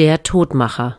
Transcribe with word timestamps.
Der 0.00 0.22
Todmacher 0.22 0.96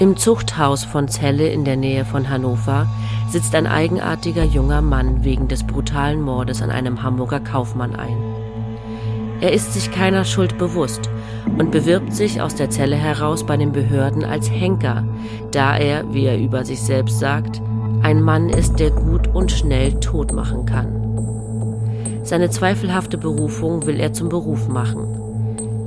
Im 0.00 0.16
Zuchthaus 0.16 0.82
von 0.82 1.06
Celle 1.06 1.46
in 1.46 1.64
der 1.64 1.76
Nähe 1.76 2.04
von 2.04 2.28
Hannover 2.28 2.88
sitzt 3.30 3.54
ein 3.54 3.68
eigenartiger 3.68 4.42
junger 4.42 4.82
Mann 4.82 5.22
wegen 5.22 5.46
des 5.46 5.64
brutalen 5.64 6.20
Mordes 6.20 6.62
an 6.62 6.70
einem 6.70 7.04
Hamburger 7.04 7.38
Kaufmann 7.38 7.94
ein. 7.94 8.16
Er 9.40 9.52
ist 9.52 9.72
sich 9.72 9.92
keiner 9.92 10.24
Schuld 10.24 10.58
bewusst 10.58 11.08
und 11.56 11.70
bewirbt 11.70 12.12
sich 12.12 12.40
aus 12.40 12.56
der 12.56 12.70
Zelle 12.70 12.96
heraus 12.96 13.46
bei 13.46 13.56
den 13.56 13.70
Behörden 13.70 14.24
als 14.24 14.50
Henker, 14.50 15.04
da 15.52 15.76
er, 15.76 16.12
wie 16.12 16.24
er 16.24 16.40
über 16.40 16.64
sich 16.64 16.82
selbst 16.82 17.20
sagt, 17.20 17.62
ein 18.02 18.20
Mann 18.20 18.48
ist, 18.48 18.80
der 18.80 18.90
gut 18.90 19.28
und 19.28 19.52
schnell 19.52 20.00
tot 20.00 20.32
machen 20.32 20.66
kann. 20.66 22.20
Seine 22.24 22.50
zweifelhafte 22.50 23.16
Berufung 23.16 23.86
will 23.86 24.00
er 24.00 24.12
zum 24.12 24.28
Beruf 24.28 24.66
machen. 24.66 25.25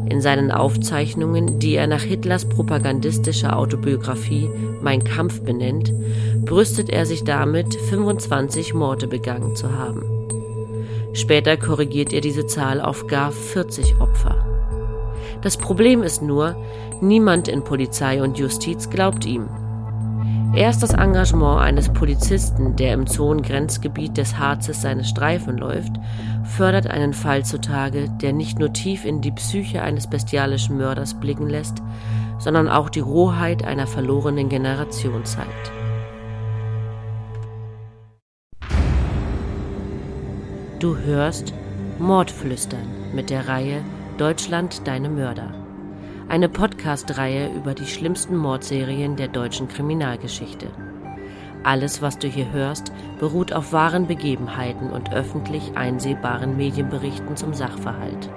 In 0.10 0.22
seinen 0.22 0.52
Aufzeichnungen, 0.52 1.60
die 1.60 1.76
er 1.76 1.88
nach 1.88 2.02
Hitlers 2.02 2.46
propagandistischer 2.46 3.58
Autobiografie 3.58 4.50
Mein 4.82 5.04
Kampf 5.04 5.42
benennt, 5.42 5.94
brüstet 6.44 6.90
er 6.90 7.06
sich 7.06 7.24
damit, 7.24 7.76
25 7.76 8.74
Morde 8.74 9.08
begangen 9.08 9.56
zu 9.56 9.78
haben. 9.78 10.02
Später 11.14 11.58
korrigiert 11.58 12.12
er 12.12 12.22
diese 12.22 12.48
Zahl 12.48 12.82
auf 12.82 13.08
gar 13.08 13.32
40 13.32 14.00
Opfer. 14.00 14.46
Das 15.42 15.58
Problem 15.58 16.04
ist 16.04 16.22
nur, 16.22 16.56
niemand 17.02 17.48
in 17.48 17.64
Polizei 17.64 18.22
und 18.22 18.38
Justiz 18.38 18.90
glaubt 18.90 19.26
ihm. 19.26 19.48
Erst 20.56 20.82
das 20.82 20.94
Engagement 20.94 21.62
eines 21.62 21.90
Polizisten, 21.90 22.76
der 22.76 22.94
im 22.94 23.06
Zonengrenzgebiet 23.06 24.18
des 24.18 24.40
Harzes 24.40 24.82
seine 24.82 25.04
Streifen 25.04 25.58
läuft, 25.58 25.94
fördert 26.44 26.88
einen 26.88 27.14
Fall 27.14 27.46
zutage, 27.46 28.10
der 28.22 28.34
nicht 28.34 28.58
nur 28.58 28.74
tief 28.74 29.06
in 29.06 29.22
die 29.22 29.32
Psyche 29.32 29.84
eines 29.84 30.10
bestialischen 30.10 30.78
Mörders 30.78 31.14
blicken 31.14 31.48
lässt, 31.50 31.84
sondern 32.40 32.68
auch 32.68 32.90
die 32.90 33.00
Rohheit 33.00 33.64
einer 33.64 33.86
verlorenen 33.86 34.50
Generation 34.50 35.24
zeigt. 35.24 35.72
Du 40.80 40.98
hörst 40.98 41.54
Mordflüstern 42.00 42.88
mit 43.14 43.30
der 43.30 43.48
Reihe 43.48 43.84
Deutschland 44.18 44.88
deine 44.88 45.10
Mörder. 45.10 45.59
Eine 46.30 46.48
Podcast-Reihe 46.48 47.50
über 47.56 47.74
die 47.74 47.88
schlimmsten 47.88 48.38
Mordserien 48.38 49.16
der 49.16 49.30
deutschen 49.30 49.68
Kriminalgeschichte. 49.68 50.68
Alles, 51.64 52.04
was 52.04 52.20
du 52.20 52.28
hier 52.28 52.52
hörst, 52.52 52.92
beruht 53.20 53.52
auf 53.52 53.74
wahren 53.74 54.06
Begebenheiten 54.06 54.92
und 54.92 55.12
öffentlich 55.12 55.72
einsehbaren 55.74 56.56
Medienberichten 56.56 57.36
zum 57.36 57.56
Sachverhalt. 57.56 58.30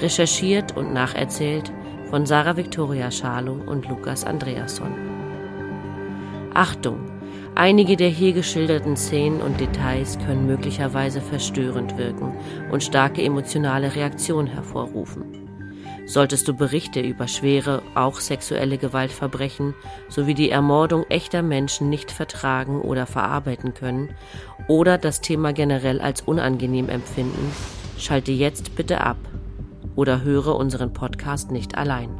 Recherchiert 0.00 0.76
und 0.76 0.92
nacherzählt 0.92 1.72
von 2.10 2.26
Sarah 2.26 2.56
Victoria 2.56 3.10
Schalow 3.10 3.60
und 3.66 3.88
Lukas 3.88 4.22
Andreasson. 4.22 4.94
Achtung! 6.54 7.00
Einige 7.56 7.96
der 7.96 8.08
hier 8.08 8.34
geschilderten 8.34 8.96
Szenen 8.96 9.40
und 9.40 9.58
Details 9.58 10.16
können 10.24 10.46
möglicherweise 10.46 11.20
verstörend 11.20 11.98
wirken 11.98 12.36
und 12.70 12.84
starke 12.84 13.20
emotionale 13.20 13.96
Reaktionen 13.96 14.46
hervorrufen. 14.46 15.39
Solltest 16.10 16.48
du 16.48 16.54
Berichte 16.54 16.98
über 16.98 17.28
schwere, 17.28 17.82
auch 17.94 18.18
sexuelle 18.18 18.78
Gewaltverbrechen 18.78 19.76
sowie 20.08 20.34
die 20.34 20.50
Ermordung 20.50 21.04
echter 21.08 21.40
Menschen 21.40 21.88
nicht 21.88 22.10
vertragen 22.10 22.80
oder 22.80 23.06
verarbeiten 23.06 23.74
können 23.74 24.08
oder 24.66 24.98
das 24.98 25.20
Thema 25.20 25.52
generell 25.52 26.00
als 26.00 26.22
unangenehm 26.22 26.88
empfinden, 26.88 27.52
schalte 27.96 28.32
jetzt 28.32 28.74
bitte 28.74 29.02
ab 29.02 29.18
oder 29.94 30.22
höre 30.22 30.56
unseren 30.56 30.92
Podcast 30.92 31.52
nicht 31.52 31.78
allein. 31.78 32.10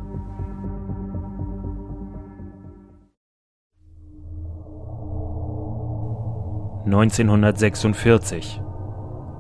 1946. 6.85 8.61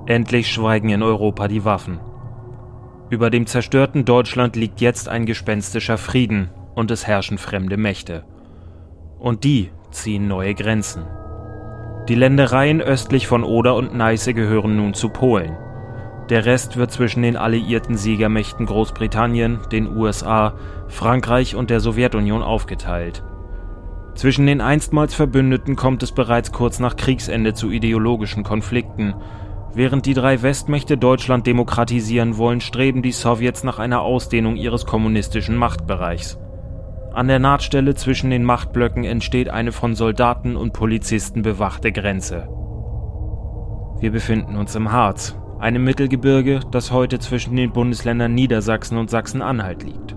Endlich 0.07 0.49
schweigen 0.51 0.89
in 0.89 1.05
Europa 1.05 1.47
die 1.47 1.65
Waffen. 1.65 2.01
Über 3.11 3.29
dem 3.29 3.47
zerstörten 3.47 4.05
Deutschland 4.05 4.55
liegt 4.55 4.81
jetzt 4.81 5.09
ein 5.09 5.27
gespenstischer 5.27 5.99
Frieden 5.99 6.49
und 6.77 6.93
es 6.93 7.09
herrschen 7.09 7.39
fremde 7.39 7.77
Mächte. 7.77 8.25
Und 9.19 9.43
die 9.43 9.71
ziehen 9.91 10.29
neue 10.29 10.55
Grenzen. 10.55 11.03
Die 12.09 12.15
Ländereien 12.15 12.81
östlich 12.81 13.27
von 13.27 13.43
Oder 13.43 13.75
und 13.75 13.95
Neiße 13.95 14.33
gehören 14.33 14.77
nun 14.77 14.95
zu 14.95 15.09
Polen. 15.09 15.57
Der 16.29 16.45
Rest 16.45 16.77
wird 16.77 16.93
zwischen 16.93 17.23
den 17.23 17.37
alliierten 17.37 17.97
Siegermächten 17.97 18.67
Großbritannien, 18.67 19.59
den 19.73 19.97
USA, 19.97 20.55
Frankreich 20.87 21.57
und 21.57 21.71
der 21.71 21.81
Sowjetunion 21.81 22.43
aufgeteilt. 22.43 23.25
Zwischen 24.15 24.47
den 24.47 24.61
einstmals 24.61 25.15
Verbündeten 25.15 25.75
kommt 25.75 26.05
es 26.05 26.13
bereits 26.13 26.53
kurz 26.53 26.79
nach 26.79 26.95
Kriegsende 26.95 27.55
zu 27.55 27.71
ideologischen 27.71 28.45
Konflikten. 28.45 29.15
Während 29.73 30.07
die 30.07 30.15
drei 30.15 30.43
Westmächte 30.43 30.97
Deutschland 30.97 31.47
demokratisieren 31.47 32.37
wollen, 32.37 32.61
streben 32.61 33.03
die 33.03 33.13
Sowjets 33.13 33.63
nach 33.63 33.79
einer 33.79 34.01
Ausdehnung 34.01 34.57
ihres 34.57 34.85
kommunistischen 34.85 35.57
Machtbereichs. 35.57 36.39
An 37.13 37.29
der 37.29 37.39
Nahtstelle 37.39 37.95
zwischen 37.95 38.31
den 38.31 38.45
Machtblöcken 38.45 39.05
entsteht 39.05 39.49
eine 39.49 39.73
von 39.73 39.95
Soldaten 39.95 40.57
und 40.57 40.73
Polizisten 40.73 41.43
bewachte 41.43 41.93
Grenze. 41.93 42.49
Wir 44.01 44.11
befinden 44.11 44.57
uns 44.57 44.75
im 44.75 44.91
Harz, 44.91 45.37
einem 45.59 45.85
Mittelgebirge, 45.85 46.61
das 46.71 46.91
heute 46.91 47.19
zwischen 47.19 47.55
den 47.55 47.73
Bundesländern 47.73 48.35
Niedersachsen 48.35 48.97
und 48.97 49.11
Sachsen-Anhalt 49.11 49.83
liegt. 49.83 50.17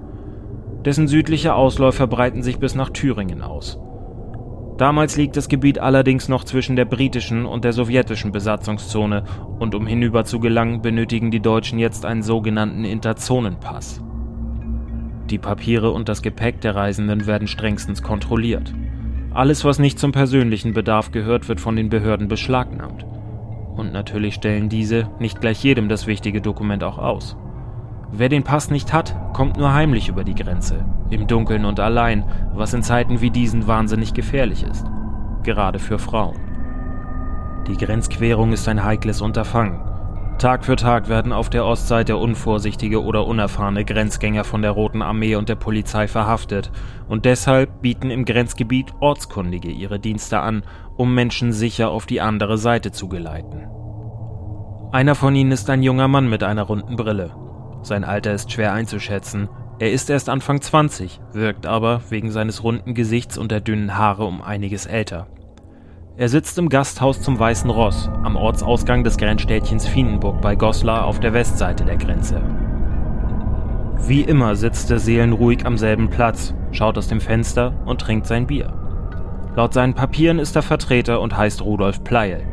Dessen 0.86 1.08
südliche 1.08 1.54
Ausläufer 1.54 2.08
breiten 2.08 2.44
sich 2.44 2.60
bis 2.60 2.76
nach 2.76 2.90
Thüringen 2.90 3.42
aus. 3.42 3.80
Damals 4.78 5.18
liegt 5.18 5.38
das 5.38 5.50
Gebiet 5.50 5.78
allerdings 5.78 6.30
noch 6.30 6.44
zwischen 6.44 6.76
der 6.76 6.86
britischen 6.86 7.46
und 7.46 7.64
der 7.64 7.74
sowjetischen 7.74 8.32
Besatzungszone 8.32 9.24
und 9.60 9.76
um 9.76 9.86
hinüber 9.86 10.26
zu 10.26 10.40
gelangen, 10.40 10.82
benötigen 10.82 11.30
die 11.30 11.42
Deutschen 11.42 11.78
jetzt 11.78 12.06
einen 12.06 12.24
sogenannten 12.24 12.84
Interzonenpass. 12.84 14.02
Die 15.30 15.38
Papiere 15.38 15.92
und 15.92 16.10
das 16.10 16.22
Gepäck 16.22 16.62
der 16.62 16.76
Reisenden 16.76 17.28
werden 17.28 17.48
strengstens 17.48 18.02
kontrolliert. 18.02 18.74
Alles, 19.32 19.64
was 19.64 19.80
nicht 19.80 20.00
zum 20.00 20.12
persönlichen 20.12 20.74
Bedarf 20.74 21.12
gehört, 21.12 21.48
wird 21.48 21.62
von 21.62 21.76
den 21.76 21.90
Behörden 21.90 22.28
beschlagnahmt. 22.28 23.06
Und 23.76 23.94
natürlich 23.94 24.36
stellen 24.36 24.70
diese 24.70 25.10
nicht 25.20 25.40
gleich 25.40 25.64
jedem 25.64 25.90
das 25.90 26.08
wichtige 26.08 26.42
Dokument 26.42 26.84
auch 26.84 26.98
aus. 26.98 27.36
Wer 28.16 28.30
den 28.30 28.44
Pass 28.44 28.70
nicht 28.70 28.94
hat, 28.94 29.16
kommt 29.34 29.58
nur 29.58 29.74
heimlich 29.74 30.08
über 30.08 30.24
die 30.24 30.36
Grenze, 30.36 30.86
im 31.10 31.26
Dunkeln 31.26 31.66
und 31.66 31.80
allein, 31.80 32.24
was 32.54 32.76
in 32.76 32.84
Zeiten 32.84 33.22
wie 33.22 33.32
diesen 33.32 33.66
wahnsinnig 33.66 34.14
gefährlich 34.14 34.64
ist, 34.64 34.86
gerade 35.42 35.80
für 35.80 35.98
Frauen. 35.98 36.40
Die 37.68 37.76
Grenzquerung 37.76 38.54
ist 38.54 38.68
ein 38.68 38.84
heikles 38.84 39.20
Unterfangen. 39.20 39.82
Tag 40.38 40.64
für 40.64 40.76
Tag 40.76 41.10
werden 41.10 41.34
auf 41.34 41.50
der 41.50 41.66
Ostseite 41.66 42.18
unvorsichtige 42.18 43.02
oder 43.02 43.26
unerfahrene 43.26 43.84
Grenzgänger 43.84 44.44
von 44.44 44.62
der 44.62 44.72
Roten 44.72 45.02
Armee 45.02 45.36
und 45.36 45.50
der 45.50 45.56
Polizei 45.56 46.08
verhaftet, 46.08 46.72
und 47.08 47.26
deshalb 47.26 47.82
bieten 47.82 48.12
im 48.12 48.26
Grenzgebiet 48.26 48.94
Ortskundige 49.00 49.72
ihre 49.72 49.98
Dienste 49.98 50.40
an, 50.40 50.62
um 50.98 51.16
Menschen 51.16 51.52
sicher 51.52 51.90
auf 51.90 52.06
die 52.06 52.22
andere 52.22 52.60
Seite 52.60 52.92
zu 52.92 53.08
geleiten. 53.08 53.64
Einer 54.92 55.16
von 55.16 55.36
ihnen 55.36 55.52
ist 55.52 55.72
ein 55.72 55.82
junger 55.82 56.08
Mann 56.08 56.30
mit 56.30 56.44
einer 56.44 56.64
runden 56.64 56.96
Brille, 56.96 57.32
sein 57.84 58.04
Alter 58.04 58.34
ist 58.34 58.52
schwer 58.52 58.74
einzuschätzen. 58.74 59.50
Er 59.80 59.92
ist 59.92 60.10
erst 60.10 60.30
Anfang 60.30 60.62
20, 60.62 61.20
wirkt 61.34 61.66
aber 61.66 62.02
wegen 62.10 62.32
seines 62.32 62.64
runden 62.64 62.94
Gesichts 62.94 63.38
und 63.38 63.52
der 63.52 63.60
dünnen 63.60 63.98
Haare 63.98 64.26
um 64.26 64.42
einiges 64.42 64.86
älter. 64.86 65.28
Er 66.16 66.30
sitzt 66.30 66.58
im 66.60 66.70
Gasthaus 66.70 67.22
zum 67.22 67.40
Weißen 67.40 67.70
Ross 67.70 68.10
am 68.24 68.36
Ortsausgang 68.36 69.04
des 69.04 69.18
Grenzstädtchens 69.18 69.88
Fienenburg 69.88 70.42
bei 70.42 70.56
Goslar 70.56 71.06
auf 71.06 71.20
der 71.20 71.34
Westseite 71.34 71.86
der 71.86 71.98
Grenze. 71.98 72.42
Wie 74.06 74.22
immer 74.22 74.56
sitzt 74.56 74.92
er 74.92 75.00
seelenruhig 75.00 75.66
am 75.66 75.78
selben 75.78 76.10
Platz, 76.10 76.54
schaut 76.72 76.98
aus 76.98 77.08
dem 77.08 77.20
Fenster 77.20 77.74
und 77.86 78.00
trinkt 78.00 78.28
sein 78.28 78.46
Bier. 78.46 78.74
Laut 79.56 79.74
seinen 79.74 79.96
Papieren 79.96 80.40
ist 80.40 80.56
er 80.56 80.62
Vertreter 80.62 81.20
und 81.20 81.36
heißt 81.36 81.64
Rudolf 81.64 82.04
Pleil. 82.04 82.46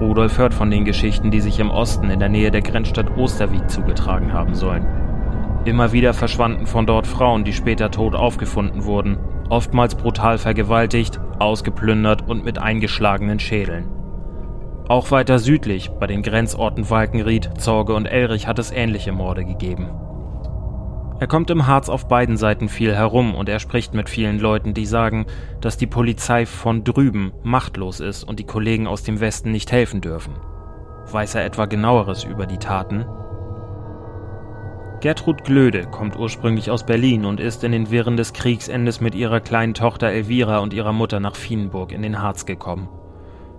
Rudolf 0.00 0.38
hört 0.38 0.54
von 0.54 0.70
den 0.70 0.86
Geschichten, 0.86 1.30
die 1.30 1.40
sich 1.40 1.60
im 1.60 1.70
Osten 1.70 2.08
in 2.08 2.20
der 2.20 2.30
Nähe 2.30 2.50
der 2.50 2.62
Grenzstadt 2.62 3.16
Osterwieck 3.18 3.68
zugetragen 3.68 4.32
haben 4.32 4.54
sollen. 4.54 4.86
Immer 5.66 5.92
wieder 5.92 6.14
verschwanden 6.14 6.66
von 6.66 6.86
dort 6.86 7.06
Frauen, 7.06 7.44
die 7.44 7.52
später 7.52 7.90
tot 7.90 8.14
aufgefunden 8.14 8.84
wurden, 8.84 9.18
oftmals 9.50 9.94
brutal 9.94 10.38
vergewaltigt, 10.38 11.20
ausgeplündert 11.38 12.26
und 12.26 12.44
mit 12.44 12.58
eingeschlagenen 12.58 13.40
Schädeln. 13.40 13.88
Auch 14.88 15.10
weiter 15.10 15.38
südlich, 15.38 15.90
bei 15.90 16.06
den 16.06 16.22
Grenzorten 16.22 16.88
Walkenried, 16.88 17.50
Zorge 17.58 17.94
und 17.94 18.06
Elrich, 18.06 18.46
hat 18.46 18.58
es 18.58 18.72
ähnliche 18.72 19.12
Morde 19.12 19.44
gegeben. 19.44 19.90
Er 21.20 21.26
kommt 21.26 21.50
im 21.50 21.66
Harz 21.66 21.90
auf 21.90 22.08
beiden 22.08 22.38
Seiten 22.38 22.70
viel 22.70 22.94
herum 22.94 23.34
und 23.34 23.50
er 23.50 23.58
spricht 23.60 23.92
mit 23.92 24.08
vielen 24.08 24.40
Leuten, 24.40 24.72
die 24.72 24.86
sagen, 24.86 25.26
dass 25.60 25.76
die 25.76 25.86
Polizei 25.86 26.46
von 26.46 26.82
drüben 26.82 27.32
machtlos 27.42 28.00
ist 28.00 28.24
und 28.24 28.38
die 28.40 28.46
Kollegen 28.46 28.86
aus 28.86 29.02
dem 29.02 29.20
Westen 29.20 29.52
nicht 29.52 29.70
helfen 29.70 30.00
dürfen. 30.00 30.32
Weiß 31.12 31.34
er 31.34 31.44
etwa 31.44 31.66
genaueres 31.66 32.24
über 32.24 32.46
die 32.46 32.56
Taten? 32.56 33.04
Gertrud 35.02 35.44
Glöde 35.44 35.82
kommt 35.82 36.18
ursprünglich 36.18 36.70
aus 36.70 36.86
Berlin 36.86 37.26
und 37.26 37.38
ist 37.38 37.64
in 37.64 37.72
den 37.72 37.90
Wirren 37.90 38.16
des 38.16 38.32
Kriegsendes 38.32 39.02
mit 39.02 39.14
ihrer 39.14 39.40
kleinen 39.40 39.74
Tochter 39.74 40.08
Elvira 40.08 40.58
und 40.60 40.72
ihrer 40.72 40.94
Mutter 40.94 41.20
nach 41.20 41.36
Fienburg 41.36 41.92
in 41.92 42.00
den 42.00 42.22
Harz 42.22 42.46
gekommen. 42.46 42.88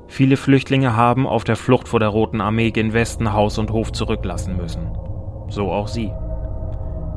Viele 0.08 0.36
Flüchtlinge 0.36 0.96
haben 0.96 1.28
auf 1.28 1.44
der 1.44 1.56
Flucht 1.56 1.88
vor 1.88 2.00
der 2.00 2.10
Roten 2.10 2.42
Armee 2.42 2.72
gen 2.72 2.94
Westen 2.94 3.34
Haus 3.34 3.60
und 3.60 3.70
Hof 3.70 3.92
zurücklassen 3.92 4.58
müssen. 4.58 4.92
So 5.48 5.72
auch 5.72 5.88
sie. 5.88 6.12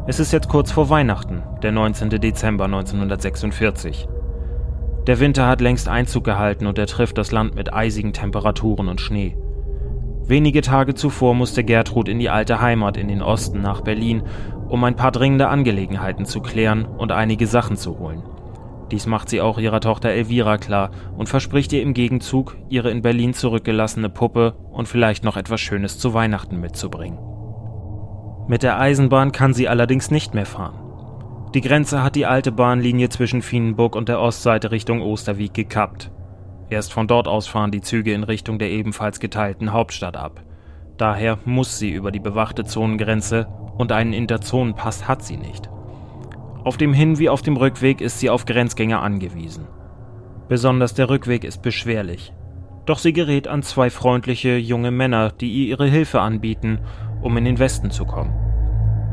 Es 0.06 0.21
ist 0.21 0.33
jetzt 0.33 0.51
kurz 0.51 0.71
vor 0.71 0.91
Weihnachten, 0.91 1.43
der 1.62 1.73
19. 1.73 2.11
Dezember 2.11 2.67
1946. 2.67 4.06
Der 5.06 5.19
Winter 5.19 5.49
hat 5.49 5.62
längst 5.62 5.89
Einzug 5.89 6.25
gehalten 6.25 6.67
und 6.67 6.79
er 6.79 6.87
trifft 6.87 7.17
das 7.17 7.33
Land 7.33 7.55
mit 7.55 7.73
eisigen 7.73 8.12
Temperaturen 8.12 8.89
und 8.89 9.01
Schnee. 9.01 9.35
Wenige 10.27 10.61
Tage 10.61 10.95
zuvor 10.95 11.35
musste 11.35 11.65
Gertrud 11.65 12.11
in 12.11 12.19
die 12.19 12.29
alte 12.29 12.61
Heimat 12.61 12.99
in 12.99 13.09
den 13.09 13.23
Osten 13.23 13.62
nach 13.62 13.81
Berlin, 13.81 14.23
um 14.69 14.85
ein 14.85 14.95
paar 14.95 15.11
dringende 15.11 15.49
Angelegenheiten 15.49 16.27
zu 16.27 16.43
klären 16.43 16.85
und 16.85 17.11
einige 17.11 17.47
Sachen 17.47 17.79
zu 17.79 17.99
holen. 17.99 18.23
Dies 18.91 19.07
macht 19.07 19.31
sie 19.31 19.41
auch 19.41 19.59
ihrer 19.59 19.81
Tochter 19.81 20.11
Elvira 20.11 20.59
klar 20.59 20.91
und 21.17 21.31
verspricht 21.31 21.73
ihr 21.73 21.81
im 21.81 21.95
Gegenzug, 21.95 22.59
ihre 22.69 22.91
in 22.91 23.00
Berlin 23.00 23.33
zurückgelassene 23.33 24.11
Puppe 24.11 24.53
und 24.71 24.87
vielleicht 24.87 25.25
noch 25.25 25.39
etwas 25.39 25.62
Schönes 25.62 25.99
zu 25.99 26.12
Weihnachten 26.12 26.61
mitzubringen. 26.61 27.34
Mit 28.46 28.62
der 28.62 28.79
Eisenbahn 28.79 29.32
kann 29.32 29.55
sie 29.55 29.69
allerdings 29.69 30.11
nicht 30.11 30.35
mehr 30.35 30.46
fahren. 30.46 30.79
Die 31.55 31.61
Grenze 31.61 32.02
hat 32.02 32.14
die 32.17 32.26
alte 32.26 32.52
Bahnlinie 32.52 33.08
zwischen 33.08 33.41
Fienenburg 33.41 33.96
und 33.96 34.08
der 34.08 34.20
Ostseite 34.20 34.70
Richtung 34.70 35.00
Osterwieck 35.00 35.55
gekappt. 35.55 36.11
Erst 36.69 36.93
von 36.93 37.06
dort 37.06 37.29
aus 37.29 37.46
fahren 37.46 37.70
die 37.70 37.81
Züge 37.81 38.12
in 38.12 38.25
Richtung 38.25 38.58
der 38.58 38.70
ebenfalls 38.70 39.20
geteilten 39.20 39.73
Hauptstadt 39.73 40.17
ab. 40.17 40.43
Daher 40.96 41.38
muss 41.44 41.79
sie 41.79 41.91
über 41.91 42.11
die 42.11 42.20
bewachte 42.20 42.64
Zonengrenze 42.64 43.46
und 43.79 43.93
einen 43.93 44.12
Interzonenpass 44.12 45.08
hat 45.08 45.23
sie 45.23 45.37
nicht. 45.37 45.70
Auf 46.64 46.76
dem 46.76 46.93
Hin- 46.93 47.19
wie 47.19 47.29
auf 47.29 47.43
dem 47.43 47.56
Rückweg 47.56 48.00
ist 48.00 48.20
sie 48.20 48.31
auf 48.31 48.47
Grenzgänger 48.47 49.02
angewiesen. 49.02 49.67
Besonders 50.49 50.94
der 50.94 51.08
Rückweg 51.08 51.44
ist 51.44 51.62
beschwerlich. 51.62 52.32
Doch 52.87 52.99
sie 52.99 53.12
gerät 53.12 53.49
an 53.49 53.62
zwei 53.62 53.90
freundliche 53.90 54.56
junge 54.56 54.90
Männer, 54.90 55.31
die 55.31 55.50
ihr 55.50 55.69
ihre 55.69 55.87
Hilfe 55.87 56.20
anbieten, 56.20 56.81
um 57.25 57.37
in 57.37 57.44
den 57.44 57.59
Westen 57.59 57.91
zu 57.91 58.05
kommen. 58.05 58.32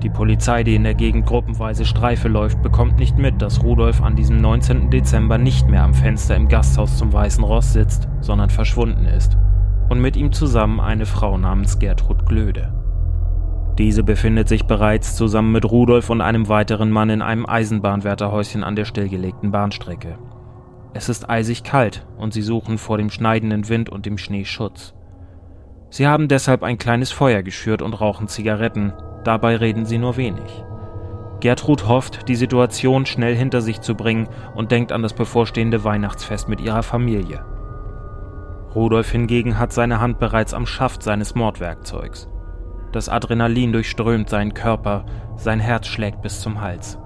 Die 0.03 0.09
Polizei, 0.09 0.63
die 0.63 0.75
in 0.75 0.83
der 0.83 0.95
Gegend 0.95 1.25
gruppenweise 1.25 1.85
Streife 1.85 2.27
läuft, 2.27 2.61
bekommt 2.61 2.97
nicht 2.97 3.17
mit, 3.17 3.41
dass 3.41 3.63
Rudolf 3.63 4.01
an 4.01 4.15
diesem 4.15 4.37
19. 4.37 4.89
Dezember 4.89 5.37
nicht 5.37 5.67
mehr 5.67 5.83
am 5.83 5.93
Fenster 5.93 6.35
im 6.35 6.47
Gasthaus 6.47 6.97
zum 6.97 7.13
Weißen 7.13 7.43
Ross 7.43 7.71
sitzt, 7.71 8.07
sondern 8.19 8.49
verschwunden 8.49 9.05
ist. 9.05 9.37
Und 9.89 10.01
mit 10.01 10.15
ihm 10.15 10.31
zusammen 10.31 10.79
eine 10.79 11.05
Frau 11.05 11.37
namens 11.37 11.79
Gertrud 11.79 12.25
Glöde. 12.25 12.73
Diese 13.77 14.03
befindet 14.03 14.49
sich 14.49 14.65
bereits 14.65 15.15
zusammen 15.15 15.51
mit 15.51 15.69
Rudolf 15.69 16.09
und 16.09 16.21
einem 16.21 16.49
weiteren 16.49 16.91
Mann 16.91 17.09
in 17.09 17.21
einem 17.21 17.45
Eisenbahnwärterhäuschen 17.45 18.63
an 18.63 18.75
der 18.75 18.85
stillgelegten 18.85 19.51
Bahnstrecke. 19.51 20.17
Es 20.93 21.09
ist 21.09 21.29
eisig 21.29 21.63
kalt 21.63 22.05
und 22.17 22.33
sie 22.33 22.41
suchen 22.41 22.77
vor 22.77 22.97
dem 22.97 23.09
schneidenden 23.09 23.69
Wind 23.69 23.89
und 23.89 24.05
dem 24.05 24.17
Schnee 24.17 24.45
Schutz. 24.45 24.93
Sie 25.91 26.07
haben 26.07 26.27
deshalb 26.27 26.63
ein 26.63 26.79
kleines 26.79 27.11
Feuer 27.11 27.43
geschürt 27.43 27.83
und 27.83 27.93
rauchen 27.93 28.27
Zigaretten, 28.27 28.93
Dabei 29.23 29.55
reden 29.55 29.85
sie 29.85 29.97
nur 29.97 30.17
wenig. 30.17 30.63
Gertrud 31.39 31.87
hofft, 31.87 32.27
die 32.27 32.35
Situation 32.35 33.05
schnell 33.05 33.35
hinter 33.35 33.61
sich 33.61 33.81
zu 33.81 33.95
bringen 33.95 34.27
und 34.55 34.71
denkt 34.71 34.91
an 34.91 35.01
das 35.01 35.13
bevorstehende 35.13 35.83
Weihnachtsfest 35.83 36.47
mit 36.49 36.61
ihrer 36.61 36.83
Familie. 36.83 37.43
Rudolf 38.75 39.11
hingegen 39.11 39.59
hat 39.59 39.73
seine 39.73 39.99
Hand 39.99 40.19
bereits 40.19 40.53
am 40.53 40.65
Schaft 40.65 41.03
seines 41.03 41.35
Mordwerkzeugs. 41.35 42.29
Das 42.91 43.09
Adrenalin 43.09 43.73
durchströmt 43.73 44.29
seinen 44.29 44.53
Körper, 44.53 45.05
sein 45.35 45.59
Herz 45.59 45.87
schlägt 45.87 46.21
bis 46.21 46.41
zum 46.41 46.61
Hals. 46.61 46.97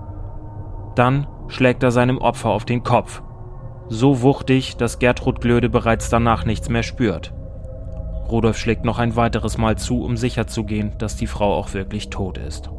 Dann 0.95 1.27
schlägt 1.47 1.83
er 1.83 1.91
seinem 1.91 2.17
Opfer 2.17 2.49
auf 2.49 2.65
den 2.65 2.83
Kopf. 2.83 3.21
So 3.87 4.21
wuchtig, 4.21 4.77
dass 4.77 4.99
Gertrud 4.99 5.41
Glöde 5.41 5.69
bereits 5.69 6.09
danach 6.09 6.45
nichts 6.45 6.69
mehr 6.69 6.83
spürt. 6.83 7.33
Rudolf 8.29 8.57
schlägt 8.57 8.85
noch 8.85 8.99
ein 8.99 9.15
weiteres 9.15 9.57
Mal 9.57 9.77
zu, 9.77 10.03
um 10.03 10.17
sicherzugehen, 10.17 10.91
dass 10.97 11.15
die 11.15 11.27
Frau 11.27 11.53
auch 11.53 11.73
wirklich 11.73 12.09
tot 12.09 12.37
ist. 12.37 12.69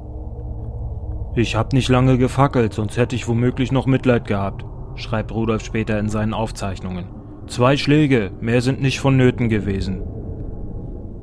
Ich 1.34 1.54
hab 1.54 1.72
nicht 1.72 1.88
lange 1.88 2.18
gefackelt, 2.18 2.72
sonst 2.72 2.96
hätte 2.96 3.14
ich 3.14 3.28
womöglich 3.28 3.70
noch 3.70 3.86
Mitleid 3.86 4.26
gehabt, 4.26 4.64
schreibt 4.94 5.32
Rudolf 5.32 5.64
später 5.64 5.98
in 5.98 6.08
seinen 6.08 6.34
Aufzeichnungen. 6.34 7.06
Zwei 7.46 7.76
Schläge, 7.76 8.32
mehr 8.40 8.60
sind 8.60 8.80
nicht 8.80 9.00
vonnöten 9.00 9.48
gewesen. 9.48 10.02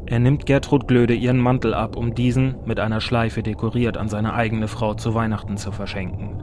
Er 0.06 0.20
nimmt 0.20 0.46
Gertrud 0.46 0.88
Glöde 0.88 1.16
ihren 1.16 1.40
Mantel 1.40 1.74
ab, 1.74 1.96
um 1.96 2.14
diesen, 2.14 2.56
mit 2.66 2.80
einer 2.80 3.02
Schleife 3.02 3.42
dekoriert, 3.42 3.98
an 3.98 4.10
seine 4.10 4.34
eigene 4.34 4.68
Frau 4.68 4.94
zu 4.94 5.16
Weihnachten 5.16 5.58
zu 5.58 5.72
verschenken. 5.72 6.38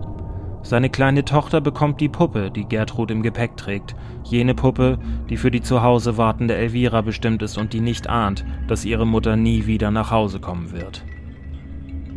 Seine 0.63 0.91
kleine 0.91 1.25
Tochter 1.25 1.61
bekommt 1.61 2.01
die 2.01 2.09
Puppe, 2.09 2.51
die 2.51 2.67
Gertrud 2.67 3.11
im 3.11 3.23
Gepäck 3.23 3.57
trägt, 3.57 3.97
jene 4.25 4.55
Puppe, 4.55 4.99
die 5.29 5.37
für 5.37 5.51
die 5.51 5.63
zu 5.63 5.83
Hause 5.83 6.19
wartende 6.19 6.55
Elvira 6.55 7.01
bestimmt 7.01 7.43
ist 7.43 7.57
und 7.57 7.73
die 7.73 7.81
nicht 7.81 8.09
ahnt, 8.09 8.45
dass 8.69 8.85
ihre 8.85 9.07
Mutter 9.07 9.37
nie 9.37 9.67
wieder 9.67 9.91
nach 9.91 10.11
Hause 10.11 10.39
kommen 10.39 10.73
wird. 10.73 11.03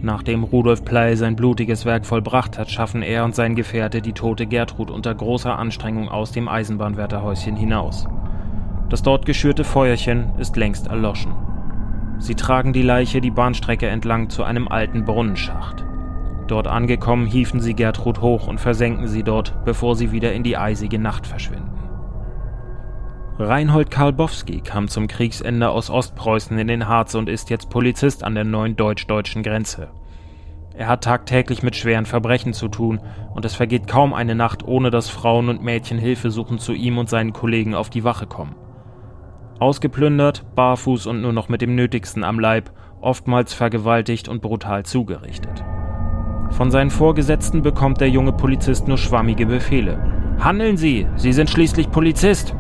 Nachdem 0.01 0.43
Rudolf 0.43 0.83
Pley 0.83 1.15
sein 1.15 1.37
blutiges 1.37 1.85
Werk 1.85 2.05
vollbracht 2.05 2.59
hat, 2.59 2.69
schaffen 2.69 3.01
er 3.01 3.23
und 3.23 3.35
sein 3.35 3.55
Gefährte 3.55 4.01
die 4.01 4.11
tote 4.11 4.45
Gertrud 4.45 4.91
unter 4.91 5.15
großer 5.15 5.57
Anstrengung 5.57 6.09
aus 6.09 6.33
dem 6.33 6.49
Eisenbahnwärterhäuschen 6.49 7.55
hinaus. 7.55 8.05
Das 8.89 9.01
dort 9.01 9.25
geschürte 9.25 9.63
Feuerchen 9.63 10.31
ist 10.37 10.57
längst 10.57 10.87
erloschen. 10.87 11.31
Sie 12.19 12.35
tragen 12.35 12.73
die 12.73 12.81
Leiche 12.81 13.21
die 13.21 13.31
Bahnstrecke 13.31 13.87
entlang 13.87 14.29
zu 14.29 14.43
einem 14.43 14.67
alten 14.67 15.05
Brunnenschacht. 15.05 15.85
Dort 16.47 16.67
angekommen, 16.67 17.25
hiefen 17.25 17.59
sie 17.59 17.73
Gertrud 17.73 18.21
hoch 18.21 18.47
und 18.47 18.59
versenken 18.59 19.07
sie 19.07 19.23
dort, 19.23 19.63
bevor 19.65 19.95
sie 19.95 20.11
wieder 20.11 20.33
in 20.33 20.43
die 20.43 20.57
eisige 20.57 20.99
Nacht 20.99 21.25
verschwinden. 21.25 21.71
Reinhold 23.39 23.89
Karlbowski 23.89 24.61
kam 24.61 24.87
zum 24.87 25.07
Kriegsende 25.07 25.69
aus 25.69 25.89
Ostpreußen 25.89 26.57
in 26.59 26.67
den 26.67 26.87
Harz 26.87 27.15
und 27.15 27.29
ist 27.29 27.49
jetzt 27.49 27.69
Polizist 27.69 28.23
an 28.23 28.35
der 28.35 28.43
neuen 28.43 28.75
deutsch-deutschen 28.75 29.41
Grenze. 29.41 29.89
Er 30.75 30.87
hat 30.87 31.03
tagtäglich 31.03 31.63
mit 31.63 31.75
schweren 31.75 32.05
Verbrechen 32.05 32.53
zu 32.53 32.67
tun 32.67 32.99
und 33.33 33.45
es 33.45 33.55
vergeht 33.55 33.87
kaum 33.87 34.13
eine 34.13 34.35
Nacht, 34.35 34.63
ohne 34.67 34.91
dass 34.91 35.09
Frauen 35.09 35.49
und 35.49 35.63
Mädchen 35.63 35.97
Hilfe 35.97 36.29
suchen 36.29 36.59
zu 36.59 36.73
ihm 36.73 36.97
und 36.97 37.09
seinen 37.09 37.33
Kollegen 37.33 37.73
auf 37.73 37.89
die 37.89 38.03
Wache 38.03 38.27
kommen. 38.27 38.55
Ausgeplündert, 39.59 40.43
barfuß 40.55 41.07
und 41.07 41.21
nur 41.21 41.33
noch 41.33 41.47
mit 41.47 41.61
dem 41.61 41.75
Nötigsten 41.75 42.23
am 42.23 42.39
Leib, 42.39 42.71
oftmals 43.01 43.53
vergewaltigt 43.53 44.27
und 44.27 44.41
brutal 44.41 44.83
zugerichtet. 44.83 45.63
Von 46.51 46.71
seinen 46.71 46.91
Vorgesetzten 46.91 47.61
bekommt 47.61 48.01
der 48.01 48.09
junge 48.09 48.33
Polizist 48.33 48.87
nur 48.87 48.97
schwammige 48.97 49.45
Befehle. 49.45 49.97
Handeln 50.39 50.77
Sie! 50.77 51.07
Sie 51.15 51.33
sind 51.33 51.49
schließlich 51.49 51.91
Polizist! 51.91 52.55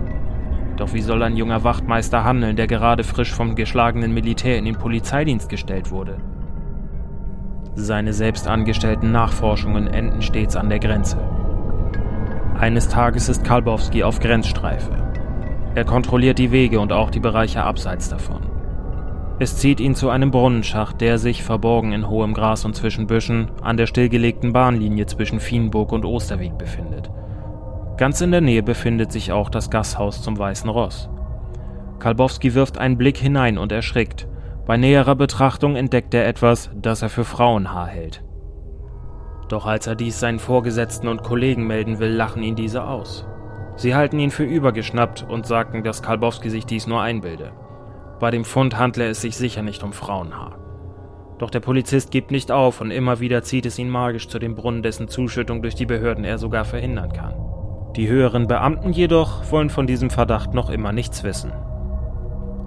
Doch 0.77 0.93
wie 0.93 1.01
soll 1.01 1.21
ein 1.21 1.37
junger 1.37 1.63
Wachtmeister 1.63 2.23
handeln, 2.23 2.55
der 2.55 2.67
gerade 2.67 3.03
frisch 3.03 3.31
vom 3.31 3.55
geschlagenen 3.55 4.13
Militär 4.13 4.57
in 4.57 4.65
den 4.65 4.75
Polizeidienst 4.75 5.49
gestellt 5.49 5.91
wurde? 5.91 6.17
Seine 7.75 8.13
selbst 8.13 8.47
angestellten 8.47 9.11
Nachforschungen 9.11 9.87
enden 9.87 10.21
stets 10.21 10.55
an 10.55 10.69
der 10.69 10.79
Grenze. 10.79 11.17
Eines 12.59 12.87
Tages 12.87 13.29
ist 13.29 13.43
Kalbowski 13.43 14.03
auf 14.03 14.19
Grenzstreife. 14.19 14.91
Er 15.75 15.85
kontrolliert 15.85 16.37
die 16.37 16.51
Wege 16.51 16.79
und 16.79 16.93
auch 16.93 17.09
die 17.09 17.19
Bereiche 17.19 17.63
abseits 17.63 18.09
davon. 18.09 18.42
Es 19.39 19.57
zieht 19.57 19.79
ihn 19.79 19.95
zu 19.95 20.09
einem 20.09 20.29
Brunnenschacht, 20.29 21.01
der 21.01 21.17
sich, 21.17 21.43
verborgen 21.43 21.91
in 21.91 22.07
hohem 22.07 22.33
Gras 22.33 22.65
und 22.65 22.75
zwischen 22.75 23.07
Büschen, 23.07 23.49
an 23.61 23.77
der 23.77 23.87
stillgelegten 23.87 24.53
Bahnlinie 24.53 25.07
zwischen 25.07 25.39
Fienburg 25.39 25.91
und 25.91 26.05
Osterweg 26.05 26.57
befindet. 26.57 27.09
Ganz 27.97 28.21
in 28.21 28.31
der 28.31 28.41
Nähe 28.41 28.63
befindet 28.63 29.11
sich 29.11 29.31
auch 29.31 29.49
das 29.49 29.69
Gasthaus 29.69 30.21
zum 30.21 30.37
Weißen 30.37 30.69
Ross. 30.69 31.09
Kalbowski 31.99 32.53
wirft 32.53 32.77
einen 32.77 32.97
Blick 32.97 33.17
hinein 33.17 33.57
und 33.57 33.71
erschrickt. 33.71 34.27
Bei 34.65 34.77
näherer 34.77 35.15
Betrachtung 35.15 35.75
entdeckt 35.75 36.13
er 36.13 36.27
etwas, 36.27 36.69
das 36.75 37.01
er 37.01 37.09
für 37.09 37.23
Frauenhaar 37.23 37.87
hält. 37.87 38.23
Doch 39.49 39.65
als 39.65 39.87
er 39.87 39.95
dies 39.95 40.19
seinen 40.19 40.39
Vorgesetzten 40.39 41.07
und 41.07 41.23
Kollegen 41.23 41.65
melden 41.67 41.99
will, 41.99 42.11
lachen 42.11 42.43
ihn 42.43 42.55
diese 42.55 42.83
aus. 42.83 43.25
Sie 43.75 43.95
halten 43.95 44.19
ihn 44.19 44.31
für 44.31 44.43
übergeschnappt 44.43 45.25
und 45.27 45.45
sagen, 45.45 45.83
dass 45.83 46.03
Kalbowski 46.03 46.49
sich 46.49 46.65
dies 46.65 46.87
nur 46.87 47.01
einbilde. 47.01 47.51
Bei 48.19 48.31
dem 48.31 48.45
Fund 48.45 48.77
handle 48.77 49.07
es 49.07 49.21
sich 49.21 49.35
sicher 49.35 49.61
nicht 49.61 49.83
um 49.83 49.93
Frauenhaar. 49.93 50.57
Doch 51.39 51.49
der 51.49 51.59
Polizist 51.59 52.11
gibt 52.11 52.31
nicht 52.31 52.51
auf 52.51 52.79
und 52.79 52.91
immer 52.91 53.19
wieder 53.19 53.43
zieht 53.43 53.65
es 53.65 53.79
ihn 53.79 53.89
magisch 53.89 54.27
zu 54.27 54.39
dem 54.39 54.55
Brunnen, 54.55 54.83
dessen 54.83 55.07
Zuschüttung 55.07 55.61
durch 55.61 55.75
die 55.75 55.85
Behörden 55.85 56.23
er 56.23 56.37
sogar 56.37 56.63
verhindern 56.63 57.11
kann. 57.11 57.33
Die 57.95 58.07
höheren 58.07 58.47
Beamten 58.47 58.91
jedoch 58.91 59.51
wollen 59.51 59.69
von 59.69 59.87
diesem 59.87 60.09
Verdacht 60.09 60.53
noch 60.53 60.69
immer 60.69 60.91
nichts 60.91 61.23
wissen. 61.23 61.51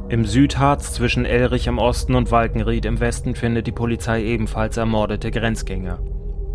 Im 0.08 0.24
Südharz 0.24 0.92
zwischen 0.92 1.24
Elrich 1.24 1.66
im 1.66 1.78
Osten 1.78 2.14
und 2.14 2.30
Walkenried 2.30 2.84
im 2.84 3.00
Westen 3.00 3.34
findet 3.34 3.66
die 3.66 3.72
Polizei 3.72 4.22
ebenfalls 4.22 4.76
ermordete 4.76 5.30
Grenzgänger. 5.30 5.98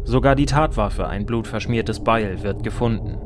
Sogar 0.03 0.36
die 0.36 0.45
Tatwaffe, 0.45 1.07
ein 1.07 1.25
blutverschmiertes 1.25 2.03
Beil, 2.03 2.43
wird 2.43 2.63
gefunden 2.63 3.17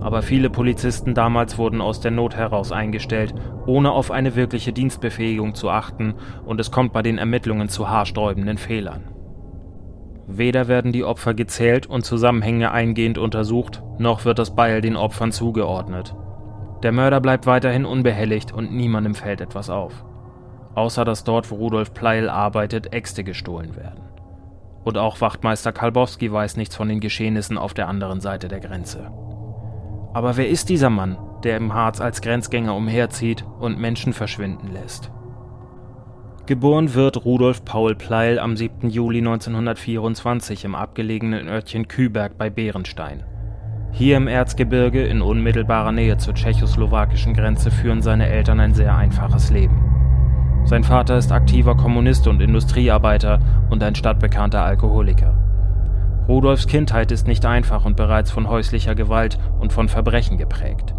aber 0.00 0.22
viele 0.22 0.50
Polizisten 0.50 1.14
damals 1.14 1.58
wurden 1.58 1.80
aus 1.80 2.00
der 2.00 2.10
Not 2.10 2.36
heraus 2.36 2.72
eingestellt, 2.72 3.34
ohne 3.66 3.92
auf 3.92 4.10
eine 4.10 4.36
wirkliche 4.36 4.72
Dienstbefähigung 4.72 5.54
zu 5.54 5.70
achten, 5.70 6.14
und 6.44 6.60
es 6.60 6.70
kommt 6.70 6.92
bei 6.92 7.02
den 7.02 7.18
Ermittlungen 7.18 7.68
zu 7.68 7.88
haarsträubenden 7.88 8.58
Fehlern. 8.58 9.04
Weder 10.26 10.66
werden 10.66 10.92
die 10.92 11.04
Opfer 11.04 11.34
gezählt 11.34 11.86
und 11.86 12.04
Zusammenhänge 12.04 12.72
eingehend 12.72 13.16
untersucht, 13.16 13.82
noch 13.98 14.24
wird 14.24 14.38
das 14.38 14.54
Beil 14.56 14.80
den 14.80 14.96
Opfern 14.96 15.30
zugeordnet. 15.32 16.14
Der 16.82 16.92
Mörder 16.92 17.20
bleibt 17.20 17.46
weiterhin 17.46 17.84
unbehelligt 17.84 18.52
und 18.52 18.72
niemandem 18.72 19.14
fällt 19.14 19.40
etwas 19.40 19.70
auf. 19.70 20.04
Außer 20.74 21.04
dass 21.04 21.24
dort, 21.24 21.50
wo 21.50 21.54
Rudolf 21.54 21.94
Pleil 21.94 22.28
arbeitet, 22.28 22.92
Äxte 22.92 23.24
gestohlen 23.24 23.76
werden. 23.76 24.02
Und 24.84 24.98
auch 24.98 25.20
Wachtmeister 25.20 25.72
Kalbowski 25.72 26.30
weiß 26.30 26.56
nichts 26.56 26.76
von 26.76 26.88
den 26.88 27.00
Geschehnissen 27.00 27.56
auf 27.56 27.72
der 27.72 27.88
anderen 27.88 28.20
Seite 28.20 28.48
der 28.48 28.60
Grenze. 28.60 29.10
Aber 30.16 30.38
wer 30.38 30.48
ist 30.48 30.70
dieser 30.70 30.88
Mann, 30.88 31.18
der 31.44 31.58
im 31.58 31.74
Harz 31.74 32.00
als 32.00 32.22
Grenzgänger 32.22 32.74
umherzieht 32.74 33.44
und 33.60 33.78
Menschen 33.78 34.14
verschwinden 34.14 34.72
lässt? 34.72 35.10
Geboren 36.46 36.94
wird 36.94 37.26
Rudolf 37.26 37.66
Paul 37.66 37.94
Pleil 37.94 38.38
am 38.38 38.56
7. 38.56 38.88
Juli 38.88 39.18
1924 39.18 40.64
im 40.64 40.74
abgelegenen 40.74 41.48
Örtchen 41.48 41.86
Küberg 41.86 42.38
bei 42.38 42.48
Bärenstein. 42.48 43.24
Hier 43.92 44.16
im 44.16 44.26
Erzgebirge 44.26 45.04
in 45.04 45.20
unmittelbarer 45.20 45.92
Nähe 45.92 46.16
zur 46.16 46.32
tschechoslowakischen 46.32 47.34
Grenze 47.34 47.70
führen 47.70 48.00
seine 48.00 48.26
Eltern 48.26 48.58
ein 48.58 48.72
sehr 48.72 48.96
einfaches 48.96 49.50
Leben. 49.50 49.84
Sein 50.64 50.82
Vater 50.82 51.18
ist 51.18 51.30
aktiver 51.30 51.76
Kommunist 51.76 52.26
und 52.26 52.40
Industriearbeiter 52.40 53.38
und 53.68 53.82
ein 53.82 53.94
stadtbekannter 53.94 54.62
Alkoholiker. 54.62 55.45
Rudolfs 56.28 56.66
Kindheit 56.66 57.12
ist 57.12 57.28
nicht 57.28 57.46
einfach 57.46 57.84
und 57.84 57.96
bereits 57.96 58.32
von 58.32 58.48
häuslicher 58.48 58.96
Gewalt 58.96 59.38
und 59.60 59.72
von 59.72 59.88
Verbrechen 59.88 60.38
geprägt. 60.38 60.92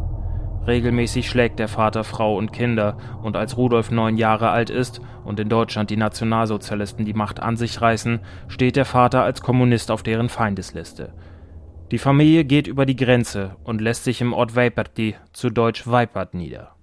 Regelmäßig 0.65 1.29
schlägt 1.29 1.59
der 1.59 1.67
Vater 1.67 2.03
Frau 2.05 2.37
und 2.37 2.53
Kinder, 2.53 2.97
und 3.21 3.35
als 3.35 3.57
Rudolf 3.57 3.91
neun 3.91 4.17
Jahre 4.17 4.49
alt 4.49 4.69
ist 4.69 5.01
und 5.25 5.39
in 5.39 5.49
Deutschland 5.49 5.89
die 5.89 5.97
Nationalsozialisten 5.97 7.05
die 7.05 7.13
Macht 7.13 7.41
an 7.41 7.57
sich 7.57 7.81
reißen, 7.81 8.19
steht 8.47 8.75
der 8.77 8.85
Vater 8.85 9.23
als 9.23 9.41
Kommunist 9.41 9.91
auf 9.91 10.03
deren 10.03 10.29
Feindesliste. 10.29 11.13
Die 11.91 11.97
Familie 11.97 12.45
geht 12.45 12.67
über 12.67 12.85
die 12.85 12.97
Grenze 12.97 13.55
und 13.63 13.81
lässt 13.81 14.03
sich 14.05 14.21
im 14.21 14.33
Ort 14.33 14.55
Weiperti, 14.55 15.15
zu 15.31 15.49
Deutsch 15.49 15.87
Weipert, 15.87 16.33
nieder. 16.33 16.76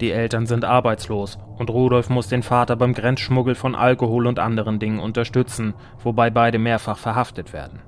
Die 0.00 0.12
Eltern 0.12 0.46
sind 0.46 0.64
arbeitslos 0.64 1.38
und 1.58 1.68
Rudolf 1.68 2.08
muss 2.08 2.28
den 2.28 2.42
Vater 2.42 2.74
beim 2.76 2.94
Grenzschmuggel 2.94 3.54
von 3.54 3.74
Alkohol 3.74 4.26
und 4.26 4.38
anderen 4.38 4.78
Dingen 4.78 4.98
unterstützen, 4.98 5.74
wobei 6.02 6.30
beide 6.30 6.58
mehrfach 6.58 6.96
verhaftet 6.96 7.52
werden. 7.52 7.80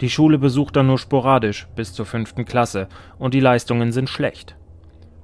Die 0.00 0.10
Schule 0.10 0.38
besucht 0.38 0.76
er 0.76 0.84
nur 0.84 0.98
sporadisch 0.98 1.66
bis 1.74 1.92
zur 1.94 2.06
fünften 2.06 2.44
Klasse 2.44 2.88
und 3.18 3.34
die 3.34 3.40
Leistungen 3.40 3.90
sind 3.90 4.08
schlecht. 4.08 4.56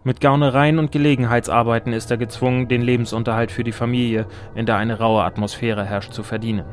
Mit 0.03 0.21
Gaunereien 0.21 0.79
und 0.79 0.91
Gelegenheitsarbeiten 0.91 1.93
ist 1.93 2.11
er 2.11 2.17
gezwungen, 2.17 2.67
den 2.67 2.83
Lebensunterhalt 2.83 3.53
für 3.53 3.65
die 3.65 3.73
Familie, 3.73 4.27
in 4.55 4.67
der 4.67 4.77
eine 4.77 4.99
raue 4.99 5.23
Atmosphäre 5.23 5.85
herrscht, 5.85 6.13
zu 6.13 6.23
verdienen. 6.23 6.65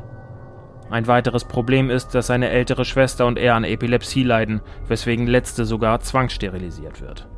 Ein 0.90 1.06
weiteres 1.06 1.44
Problem 1.44 1.90
ist, 1.90 2.14
dass 2.14 2.28
seine 2.28 2.48
ältere 2.48 2.84
Schwester 2.84 3.26
und 3.26 3.38
er 3.38 3.54
an 3.54 3.64
Epilepsie 3.64 4.22
leiden, 4.22 4.60
weswegen 4.86 5.26
letzte 5.26 5.64
sogar 5.64 6.00
zwangssterilisiert 6.00 7.00
wird. 7.00 7.28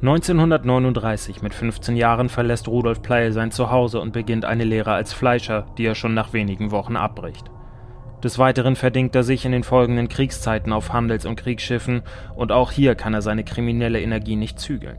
1939 0.00 1.42
mit 1.42 1.54
15 1.54 1.96
Jahren 1.96 2.28
verlässt 2.28 2.68
Rudolf 2.68 3.02
Pleil 3.02 3.32
sein 3.32 3.50
Zuhause 3.50 4.00
und 4.00 4.12
beginnt 4.12 4.44
eine 4.44 4.62
Lehre 4.62 4.92
als 4.92 5.12
Fleischer, 5.12 5.66
die 5.76 5.86
er 5.86 5.96
schon 5.96 6.14
nach 6.14 6.32
wenigen 6.32 6.70
Wochen 6.70 6.94
abbricht. 6.94 7.50
Des 8.22 8.38
Weiteren 8.38 8.76
verdingt 8.76 9.16
er 9.16 9.24
sich 9.24 9.44
in 9.44 9.50
den 9.50 9.64
folgenden 9.64 10.08
Kriegszeiten 10.08 10.72
auf 10.72 10.92
Handels- 10.92 11.26
und 11.26 11.34
Kriegsschiffen 11.34 12.02
und 12.36 12.52
auch 12.52 12.70
hier 12.70 12.94
kann 12.94 13.12
er 13.12 13.22
seine 13.22 13.42
kriminelle 13.42 14.00
Energie 14.00 14.36
nicht 14.36 14.60
zügeln. 14.60 14.98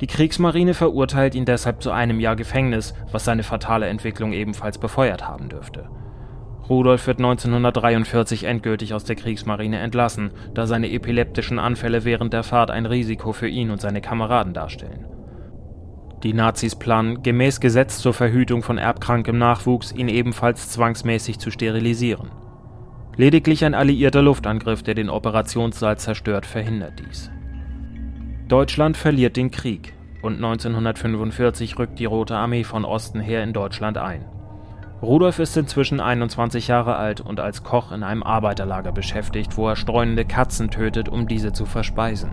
Die 0.00 0.08
Kriegsmarine 0.08 0.74
verurteilt 0.74 1.36
ihn 1.36 1.44
deshalb 1.44 1.80
zu 1.80 1.92
einem 1.92 2.18
Jahr 2.18 2.34
Gefängnis, 2.34 2.94
was 3.12 3.24
seine 3.24 3.44
fatale 3.44 3.86
Entwicklung 3.86 4.32
ebenfalls 4.32 4.78
befeuert 4.78 5.28
haben 5.28 5.48
dürfte. 5.48 5.88
Rudolf 6.68 7.06
wird 7.06 7.18
1943 7.18 8.44
endgültig 8.44 8.94
aus 8.94 9.04
der 9.04 9.16
Kriegsmarine 9.16 9.78
entlassen, 9.78 10.32
da 10.54 10.66
seine 10.66 10.90
epileptischen 10.90 11.58
Anfälle 11.58 12.04
während 12.04 12.32
der 12.32 12.42
Fahrt 12.42 12.70
ein 12.70 12.86
Risiko 12.86 13.32
für 13.32 13.48
ihn 13.48 13.70
und 13.70 13.80
seine 13.80 14.00
Kameraden 14.00 14.52
darstellen. 14.52 15.06
Die 16.22 16.34
Nazis 16.34 16.74
planen, 16.74 17.22
gemäß 17.22 17.60
Gesetz 17.60 17.98
zur 17.98 18.12
Verhütung 18.12 18.62
von 18.62 18.76
erbkrankem 18.76 19.38
Nachwuchs, 19.38 19.92
ihn 19.92 20.08
ebenfalls 20.08 20.68
zwangsmäßig 20.70 21.38
zu 21.38 21.50
sterilisieren. 21.50 22.30
Lediglich 23.16 23.64
ein 23.64 23.74
alliierter 23.74 24.22
Luftangriff, 24.22 24.82
der 24.82 24.94
den 24.94 25.10
Operationssaal 25.10 25.96
zerstört, 25.96 26.44
verhindert 26.44 26.94
dies. 26.98 27.30
Deutschland 28.48 28.96
verliert 28.96 29.36
den 29.36 29.50
Krieg 29.50 29.94
und 30.22 30.36
1945 30.36 31.78
rückt 31.78 31.98
die 31.98 32.04
Rote 32.04 32.36
Armee 32.36 32.64
von 32.64 32.84
Osten 32.84 33.20
her 33.20 33.42
in 33.42 33.52
Deutschland 33.52 33.98
ein. 33.98 34.24
Rudolf 35.00 35.38
ist 35.38 35.56
inzwischen 35.56 36.00
21 36.00 36.66
Jahre 36.66 36.96
alt 36.96 37.20
und 37.20 37.38
als 37.38 37.62
Koch 37.62 37.92
in 37.92 38.02
einem 38.02 38.24
Arbeiterlager 38.24 38.90
beschäftigt, 38.90 39.56
wo 39.56 39.68
er 39.68 39.76
streunende 39.76 40.24
Katzen 40.24 40.70
tötet, 40.70 41.08
um 41.08 41.28
diese 41.28 41.52
zu 41.52 41.66
verspeisen. 41.66 42.30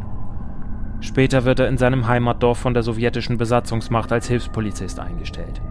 Später 1.00 1.46
wird 1.46 1.60
er 1.60 1.68
in 1.68 1.78
seinem 1.78 2.08
Heimatdorf 2.08 2.58
von 2.58 2.74
der 2.74 2.82
sowjetischen 2.82 3.38
Besatzungsmacht 3.38 4.12
als 4.12 4.28
Hilfspolizist 4.28 5.00
eingestellt. 5.00 5.62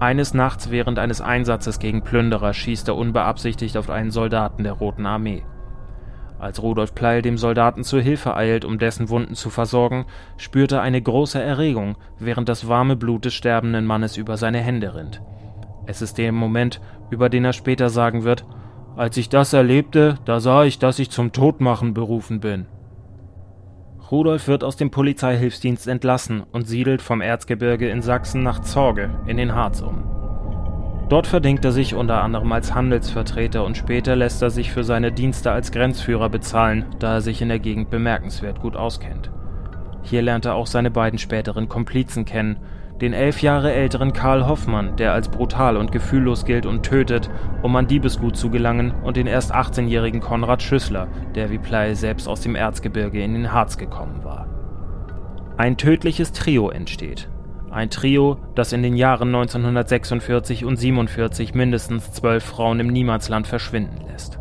Eines 0.00 0.34
Nachts 0.34 0.70
während 0.70 0.98
eines 0.98 1.22
Einsatzes 1.22 1.78
gegen 1.78 2.02
Plünderer 2.02 2.52
schießt 2.52 2.88
er 2.88 2.96
unbeabsichtigt 2.96 3.78
auf 3.78 3.88
einen 3.88 4.10
Soldaten 4.10 4.64
der 4.64 4.74
Roten 4.74 5.06
Armee. 5.06 5.44
Als 6.38 6.60
Rudolf 6.60 6.94
Pleil 6.94 7.22
dem 7.22 7.38
Soldaten 7.38 7.84
zur 7.84 8.02
Hilfe 8.02 8.36
eilt, 8.36 8.64
um 8.66 8.78
dessen 8.78 9.08
Wunden 9.08 9.36
zu 9.36 9.48
versorgen, 9.48 10.06
spürt 10.36 10.72
er 10.72 10.82
eine 10.82 11.00
große 11.00 11.40
Erregung, 11.40 11.96
während 12.18 12.48
das 12.48 12.68
warme 12.68 12.96
Blut 12.96 13.24
des 13.24 13.32
sterbenden 13.32 13.86
Mannes 13.86 14.16
über 14.16 14.36
seine 14.36 14.58
Hände 14.58 14.94
rinnt. 14.94 15.22
Es 15.92 16.00
ist 16.00 16.16
der 16.16 16.32
Moment, 16.32 16.80
über 17.10 17.28
den 17.28 17.44
er 17.44 17.52
später 17.52 17.90
sagen 17.90 18.24
wird, 18.24 18.46
als 18.96 19.18
ich 19.18 19.28
das 19.28 19.52
erlebte, 19.52 20.14
da 20.24 20.40
sah 20.40 20.64
ich, 20.64 20.78
dass 20.78 20.98
ich 20.98 21.10
zum 21.10 21.32
Todmachen 21.32 21.92
berufen 21.92 22.40
bin. 22.40 22.64
Rudolf 24.10 24.48
wird 24.48 24.64
aus 24.64 24.76
dem 24.76 24.90
Polizeihilfsdienst 24.90 25.86
entlassen 25.88 26.44
und 26.50 26.66
siedelt 26.66 27.02
vom 27.02 27.20
Erzgebirge 27.20 27.90
in 27.90 28.00
Sachsen 28.00 28.42
nach 28.42 28.60
Zorge 28.60 29.10
in 29.26 29.36
den 29.36 29.54
Harz 29.54 29.82
um. 29.82 30.04
Dort 31.10 31.26
verdingt 31.26 31.62
er 31.62 31.72
sich 31.72 31.94
unter 31.94 32.22
anderem 32.22 32.50
als 32.52 32.74
Handelsvertreter 32.74 33.62
und 33.62 33.76
später 33.76 34.16
lässt 34.16 34.40
er 34.40 34.48
sich 34.48 34.72
für 34.72 34.84
seine 34.84 35.12
Dienste 35.12 35.52
als 35.52 35.72
Grenzführer 35.72 36.30
bezahlen, 36.30 36.86
da 37.00 37.16
er 37.16 37.20
sich 37.20 37.42
in 37.42 37.50
der 37.50 37.58
Gegend 37.58 37.90
bemerkenswert 37.90 38.62
gut 38.62 38.76
auskennt. 38.76 39.30
Hier 40.04 40.22
lernt 40.22 40.46
er 40.46 40.54
auch 40.54 40.66
seine 40.66 40.90
beiden 40.90 41.18
späteren 41.18 41.68
Komplizen 41.68 42.24
kennen, 42.24 42.56
den 43.02 43.14
elf 43.14 43.42
Jahre 43.42 43.72
älteren 43.72 44.12
Karl 44.12 44.46
Hoffmann, 44.46 44.94
der 44.94 45.12
als 45.12 45.28
brutal 45.28 45.76
und 45.76 45.90
gefühllos 45.90 46.44
gilt 46.44 46.66
und 46.66 46.84
tötet, 46.84 47.28
um 47.60 47.74
an 47.74 47.88
Diebesgut 47.88 48.36
zu 48.36 48.48
gelangen, 48.48 48.94
und 49.02 49.16
den 49.16 49.26
erst 49.26 49.52
18-jährigen 49.52 50.20
Konrad 50.20 50.62
Schüssler, 50.62 51.08
der 51.34 51.50
wie 51.50 51.58
Pley 51.58 51.96
selbst 51.96 52.28
aus 52.28 52.42
dem 52.42 52.54
Erzgebirge 52.54 53.20
in 53.20 53.34
den 53.34 53.52
Harz 53.52 53.76
gekommen 53.76 54.22
war. 54.22 54.46
Ein 55.56 55.76
tödliches 55.76 56.30
Trio 56.30 56.70
entsteht. 56.70 57.28
Ein 57.72 57.90
Trio, 57.90 58.38
das 58.54 58.72
in 58.72 58.84
den 58.84 58.96
Jahren 58.96 59.34
1946 59.34 60.64
und 60.64 60.76
47 60.76 61.54
mindestens 61.54 62.12
zwölf 62.12 62.44
Frauen 62.44 62.78
im 62.78 62.86
Niemandsland 62.86 63.48
verschwinden 63.48 64.06
lässt. 64.06 64.38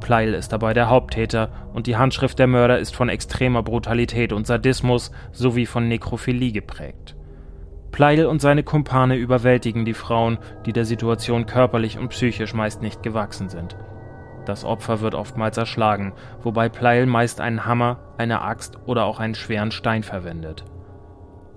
Pleil 0.00 0.34
ist 0.34 0.52
dabei 0.52 0.74
der 0.74 0.90
Haupttäter 0.90 1.48
und 1.72 1.86
die 1.86 1.96
Handschrift 1.96 2.40
der 2.40 2.48
Mörder 2.48 2.80
ist 2.80 2.96
von 2.96 3.08
extremer 3.08 3.62
Brutalität 3.62 4.32
und 4.32 4.48
Sadismus 4.48 5.12
sowie 5.30 5.66
von 5.66 5.86
Nekrophilie 5.86 6.50
geprägt. 6.50 7.14
Pleil 7.94 8.26
und 8.26 8.40
seine 8.40 8.64
Kumpane 8.64 9.14
überwältigen 9.14 9.84
die 9.84 9.94
Frauen, 9.94 10.38
die 10.66 10.72
der 10.72 10.84
Situation 10.84 11.46
körperlich 11.46 11.96
und 11.96 12.08
psychisch 12.08 12.52
meist 12.52 12.82
nicht 12.82 13.04
gewachsen 13.04 13.48
sind. 13.48 13.76
Das 14.46 14.64
Opfer 14.64 15.00
wird 15.00 15.14
oftmals 15.14 15.58
erschlagen, 15.58 16.12
wobei 16.42 16.68
Pleil 16.68 17.06
meist 17.06 17.40
einen 17.40 17.66
Hammer, 17.66 18.00
eine 18.18 18.42
Axt 18.42 18.80
oder 18.86 19.04
auch 19.04 19.20
einen 19.20 19.36
schweren 19.36 19.70
Stein 19.70 20.02
verwendet. 20.02 20.64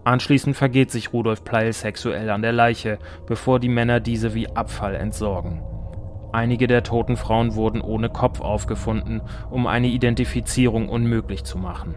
Anschließend 0.03 0.56
vergeht 0.56 0.91
sich 0.91 1.12
Rudolf 1.12 1.44
Pleil 1.44 1.74
sexuell 1.74 2.29
an 2.29 2.44
der 2.44 2.53
Leiche, 2.53 3.00
bevor 3.25 3.60
die 3.60 3.67
Männer 3.67 4.00
diese 4.00 4.36
wie 4.36 4.48
Abfall 4.48 4.94
entsorgen. 4.94 5.63
Einige 6.34 6.67
der 6.67 6.84
toten 6.84 7.17
Frauen 7.17 7.56
wurden 7.56 7.82
ohne 7.82 8.10
Kopf 8.10 8.41
aufgefunden, 8.41 9.24
um 9.50 9.65
eine 9.65 9.88
Identifizierung 9.88 10.88
unmöglich 10.88 11.46
zu 11.46 11.58
machen. 11.58 11.96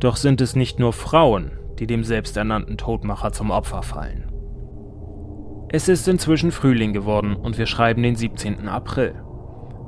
Doch 0.00 0.16
sind 0.16 0.40
es 0.40 0.56
nicht 0.56 0.80
nur 0.80 0.92
Frauen, 0.92 1.52
die 1.78 1.86
dem 1.86 2.04
selbsternannten 2.04 2.76
Todmacher 2.76 3.32
zum 3.32 3.50
Opfer 3.50 3.82
fallen. 3.82 4.30
Es 5.70 5.88
ist 5.88 6.08
inzwischen 6.08 6.50
Frühling 6.50 6.92
geworden 6.92 7.36
und 7.36 7.58
wir 7.58 7.66
schreiben 7.66 8.02
den 8.02 8.16
17. 8.16 8.68
April. 8.68 9.14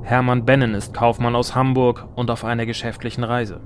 Hermann 0.03 0.45
Bennen 0.45 0.73
ist 0.73 0.93
Kaufmann 0.93 1.35
aus 1.35 1.55
Hamburg 1.55 2.07
und 2.15 2.29
auf 2.29 2.43
einer 2.43 2.65
geschäftlichen 2.65 3.23
Reise. 3.23 3.61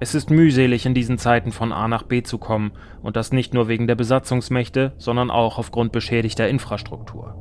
Es 0.00 0.14
ist 0.14 0.30
mühselig 0.30 0.86
in 0.86 0.94
diesen 0.94 1.18
Zeiten 1.18 1.52
von 1.52 1.72
A 1.72 1.88
nach 1.88 2.02
B 2.02 2.22
zu 2.22 2.38
kommen 2.38 2.72
und 3.02 3.16
das 3.16 3.32
nicht 3.32 3.54
nur 3.54 3.68
wegen 3.68 3.86
der 3.86 3.94
Besatzungsmächte, 3.94 4.92
sondern 4.98 5.30
auch 5.30 5.58
aufgrund 5.58 5.92
beschädigter 5.92 6.48
Infrastruktur. 6.48 7.34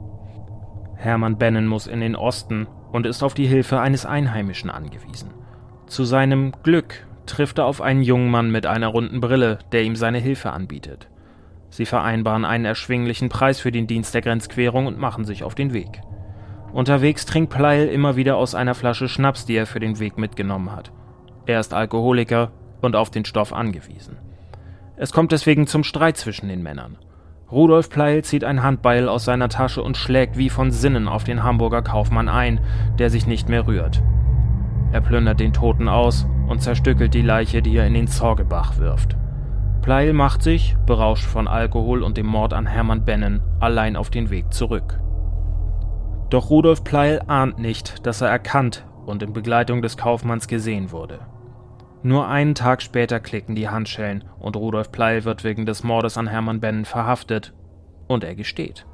Hermann 0.95 1.37
Bennen 1.37 1.67
muss 1.67 1.87
in 1.87 1.99
den 1.99 2.15
Osten 2.15 2.67
und 2.91 3.05
ist 3.05 3.23
auf 3.23 3.33
die 3.33 3.47
Hilfe 3.47 3.79
eines 3.79 4.05
Einheimischen 4.05 4.69
angewiesen. 4.69 5.31
Zu 5.87 6.03
seinem 6.05 6.53
Glück 6.63 7.07
trifft 7.25 7.57
er 7.57 7.65
auf 7.65 7.81
einen 7.81 8.01
jungen 8.01 8.29
Mann 8.29 8.51
mit 8.51 8.65
einer 8.65 8.87
runden 8.87 9.19
Brille, 9.19 9.59
der 9.71 9.83
ihm 9.83 9.95
seine 9.95 10.19
Hilfe 10.19 10.51
anbietet. 10.51 11.07
Sie 11.69 11.85
vereinbaren 11.85 12.45
einen 12.45 12.65
erschwinglichen 12.65 13.29
Preis 13.29 13.59
für 13.59 13.71
den 13.71 13.87
Dienst 13.87 14.13
der 14.13 14.21
Grenzquerung 14.21 14.85
und 14.85 14.99
machen 14.99 15.25
sich 15.25 15.43
auf 15.43 15.55
den 15.55 15.73
Weg. 15.73 16.01
Unterwegs 16.71 17.25
trinkt 17.25 17.51
Pleil 17.51 17.87
immer 17.87 18.15
wieder 18.15 18.37
aus 18.37 18.55
einer 18.55 18.75
Flasche 18.75 19.07
Schnaps, 19.07 19.45
die 19.45 19.55
er 19.55 19.65
für 19.65 19.79
den 19.79 19.99
Weg 19.99 20.17
mitgenommen 20.17 20.71
hat. 20.71 20.91
Er 21.45 21.59
ist 21.59 21.73
Alkoholiker 21.73 22.51
und 22.81 22.95
auf 22.95 23.09
den 23.09 23.25
Stoff 23.25 23.53
angewiesen. 23.53 24.17
Es 24.95 25.11
kommt 25.11 25.31
deswegen 25.31 25.67
zum 25.67 25.83
Streit 25.83 26.17
zwischen 26.17 26.47
den 26.47 26.61
Männern. 26.61 26.97
Rudolf 27.51 27.89
Pleil 27.89 28.23
zieht 28.23 28.43
ein 28.43 28.63
Handbeil 28.63 29.07
aus 29.07 29.25
seiner 29.25 29.49
Tasche 29.49 29.83
und 29.83 29.97
schlägt 29.97 30.37
wie 30.37 30.49
von 30.49 30.71
Sinnen 30.71 31.07
auf 31.07 31.23
den 31.23 31.43
Hamburger 31.43 31.81
Kaufmann 31.81 32.29
ein, 32.29 32.59
der 32.97 33.09
sich 33.09 33.27
nicht 33.27 33.49
mehr 33.49 33.67
rührt. 33.67 34.01
Er 34.91 35.01
plündert 35.01 35.39
den 35.39 35.53
Toten 35.53 35.87
aus 35.87 36.27
und 36.47 36.61
zerstückelt 36.61 37.13
die 37.13 37.21
Leiche, 37.21 37.61
die 37.61 37.75
er 37.75 37.87
in 37.87 37.93
den 37.93 38.07
Zorgebach 38.07 38.77
wirft. 38.77 39.15
Pleil 39.81 40.13
macht 40.13 40.41
sich, 40.41 40.75
berauscht 40.85 41.25
von 41.25 41.47
Alkohol 41.47 42.03
und 42.03 42.15
dem 42.17 42.27
Mord 42.27 42.53
an 42.53 42.65
Hermann 42.65 43.03
Bennen, 43.03 43.41
allein 43.59 43.95
auf 43.95 44.09
den 44.09 44.29
Weg 44.29 44.53
zurück. 44.53 44.99
Doch 46.29 46.49
Rudolf 46.49 46.83
Pleil 46.83 47.21
ahnt 47.27 47.59
nicht, 47.59 48.05
dass 48.05 48.21
er 48.21 48.29
erkannt 48.29 48.85
und 49.05 49.21
in 49.21 49.33
Begleitung 49.33 49.81
des 49.81 49.97
Kaufmanns 49.97 50.47
gesehen 50.47 50.91
wurde. 50.91 51.19
Nur 52.01 52.27
einen 52.27 52.55
Tag 52.55 52.81
später 52.81 53.19
klicken 53.19 53.55
die 53.55 53.69
Handschellen 53.69 54.23
und 54.39 54.55
Rudolf 54.55 54.91
Pleil 54.91 55.25
wird 55.25 55.43
wegen 55.43 55.65
des 55.65 55.83
Mordes 55.83 56.17
an 56.17 56.27
Hermann 56.27 56.59
Bennen 56.59 56.85
verhaftet 56.85 57.53
und 58.07 58.23
er 58.23 58.35
gesteht. 58.35 58.85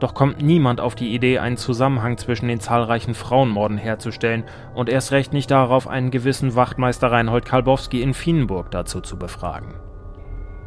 Doch 0.00 0.14
kommt 0.14 0.42
niemand 0.42 0.80
auf 0.80 0.94
die 0.94 1.14
Idee, 1.14 1.38
einen 1.38 1.56
Zusammenhang 1.56 2.18
zwischen 2.18 2.48
den 2.48 2.60
zahlreichen 2.60 3.14
Frauenmorden 3.14 3.78
herzustellen 3.78 4.44
und 4.74 4.88
erst 4.88 5.12
recht 5.12 5.32
nicht 5.32 5.50
darauf, 5.50 5.88
einen 5.88 6.10
gewissen 6.10 6.54
Wachtmeister 6.54 7.10
Reinhold 7.10 7.44
Kalbowski 7.44 8.02
in 8.02 8.14
Fienenburg 8.14 8.70
dazu 8.70 9.00
zu 9.00 9.18
befragen. 9.18 9.74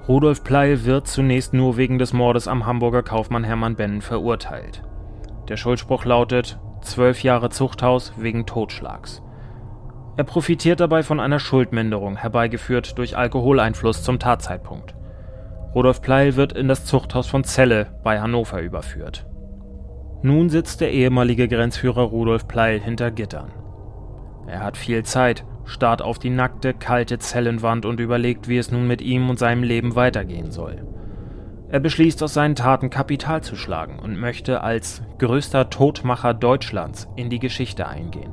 Rudolf 0.07 0.43
Pleil 0.43 0.85
wird 0.85 1.07
zunächst 1.07 1.53
nur 1.53 1.75
wegen 1.75 1.97
des 1.97 2.13
Mordes 2.13 2.47
am 2.47 2.65
Hamburger 2.65 3.03
Kaufmann 3.03 3.43
Hermann 3.43 3.75
Bennen 3.75 4.01
verurteilt. 4.01 4.81
Der 5.49 5.57
Schuldspruch 5.57 6.05
lautet 6.05 6.59
zwölf 6.81 7.23
Jahre 7.23 7.49
Zuchthaus 7.49 8.13
wegen 8.17 8.45
Totschlags. 8.45 9.21
Er 10.15 10.23
profitiert 10.23 10.79
dabei 10.79 11.03
von 11.03 11.19
einer 11.19 11.39
Schuldminderung, 11.39 12.15
herbeigeführt 12.15 12.97
durch 12.97 13.17
Alkoholeinfluss 13.17 14.01
zum 14.01 14.17
Tatzeitpunkt. 14.17 14.96
Rudolf 15.75 16.01
Pleil 16.01 16.35
wird 16.35 16.53
in 16.53 16.67
das 16.67 16.85
Zuchthaus 16.85 17.27
von 17.27 17.43
Celle 17.43 17.87
bei 18.03 18.19
Hannover 18.19 18.61
überführt. 18.61 19.25
Nun 20.23 20.49
sitzt 20.49 20.81
der 20.81 20.91
ehemalige 20.91 21.47
Grenzführer 21.47 22.03
Rudolf 22.03 22.47
Pleil 22.47 22.79
hinter 22.79 23.11
Gittern. 23.11 23.51
Er 24.47 24.63
hat 24.63 24.77
viel 24.77 25.03
Zeit, 25.03 25.45
starrt 25.65 26.01
auf 26.01 26.17
die 26.17 26.29
nackte, 26.29 26.73
kalte 26.73 27.19
Zellenwand 27.19 27.85
und 27.85 27.99
überlegt, 27.99 28.47
wie 28.47 28.57
es 28.57 28.71
nun 28.71 28.87
mit 28.87 29.01
ihm 29.01 29.29
und 29.29 29.37
seinem 29.37 29.63
Leben 29.63 29.95
weitergehen 29.95 30.51
soll. 30.51 30.83
Er 31.69 31.81
beschließt, 31.81 32.23
aus 32.23 32.33
seinen 32.33 32.55
Taten 32.55 32.89
Kapital 32.89 33.43
zu 33.43 33.55
schlagen 33.55 33.99
und 33.99 34.17
möchte 34.17 34.61
als 34.61 35.03
größter 35.19 35.69
Todmacher 35.69 36.33
Deutschlands 36.33 37.09
in 37.17 37.29
die 37.29 37.39
Geschichte 37.39 37.87
eingehen 37.87 38.31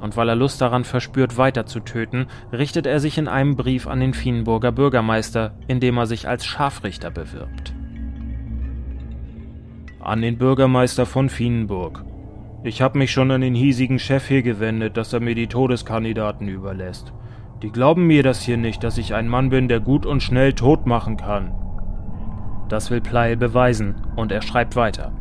und 0.00 0.16
weil 0.16 0.28
er 0.28 0.36
Lust 0.36 0.60
daran 0.60 0.84
verspürt, 0.84 1.36
weiter 1.36 1.66
zu 1.66 1.80
töten, 1.80 2.26
richtet 2.52 2.86
er 2.86 3.00
sich 3.00 3.18
in 3.18 3.28
einem 3.28 3.56
Brief 3.56 3.86
an 3.86 4.00
den 4.00 4.14
Fienburger 4.14 4.72
Bürgermeister, 4.72 5.54
in 5.66 5.80
dem 5.80 5.96
er 5.96 6.06
sich 6.06 6.28
als 6.28 6.44
Scharfrichter 6.44 7.10
bewirbt. 7.10 7.74
An 10.00 10.22
den 10.22 10.38
Bürgermeister 10.38 11.06
von 11.06 11.28
Fienburg. 11.28 12.04
Ich 12.62 12.82
habe 12.82 12.98
mich 12.98 13.12
schon 13.12 13.30
an 13.30 13.40
den 13.40 13.54
hiesigen 13.54 13.98
Chef 13.98 14.26
hier 14.26 14.42
gewendet, 14.42 14.96
dass 14.96 15.12
er 15.12 15.20
mir 15.20 15.34
die 15.34 15.46
Todeskandidaten 15.46 16.48
überlässt. 16.48 17.12
Die 17.62 17.70
glauben 17.70 18.06
mir 18.06 18.22
das 18.22 18.42
hier 18.42 18.56
nicht, 18.56 18.84
dass 18.84 18.98
ich 18.98 19.14
ein 19.14 19.28
Mann 19.28 19.50
bin, 19.50 19.68
der 19.68 19.80
gut 19.80 20.04
und 20.04 20.22
schnell 20.22 20.52
tot 20.52 20.86
machen 20.86 21.16
kann. 21.16 21.54
Das 22.68 22.90
will 22.90 23.00
Pleil 23.00 23.36
beweisen, 23.36 23.94
und 24.16 24.32
er 24.32 24.42
schreibt 24.42 24.76
weiter. 24.76 25.12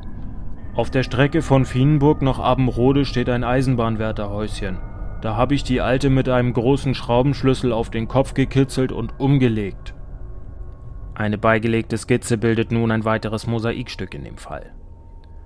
Auf 0.76 0.90
der 0.90 1.04
Strecke 1.04 1.42
von 1.42 1.64
Fienenburg 1.64 2.22
nach 2.22 2.38
Abenrode 2.38 3.06
steht 3.06 3.30
ein 3.30 3.46
Eisenbahnwärterhäuschen. 3.46 4.78
Da 5.22 5.38
habe 5.38 5.56
ich 5.56 5.64
die 5.64 5.80
Alte 5.80 6.10
mit 6.10 6.28
einem 6.28 6.52
großen 6.52 6.94
Schraubenschlüssel 6.94 7.72
auf 7.72 7.90
den 7.90 8.10
Kopf 8.10 8.34
gekitzelt 8.34 8.92
und 8.92 9.18
umgelegt. 9.18 9.94
Eine 11.14 11.38
beigelegte 11.38 11.98
Skizze 11.98 12.38
bildet 12.38 12.74
nun 12.74 12.92
ein 12.92 13.06
weiteres 13.06 13.48
Mosaikstück 13.48 14.14
in 14.14 14.26
dem 14.26 14.38
Fall. 14.38 14.74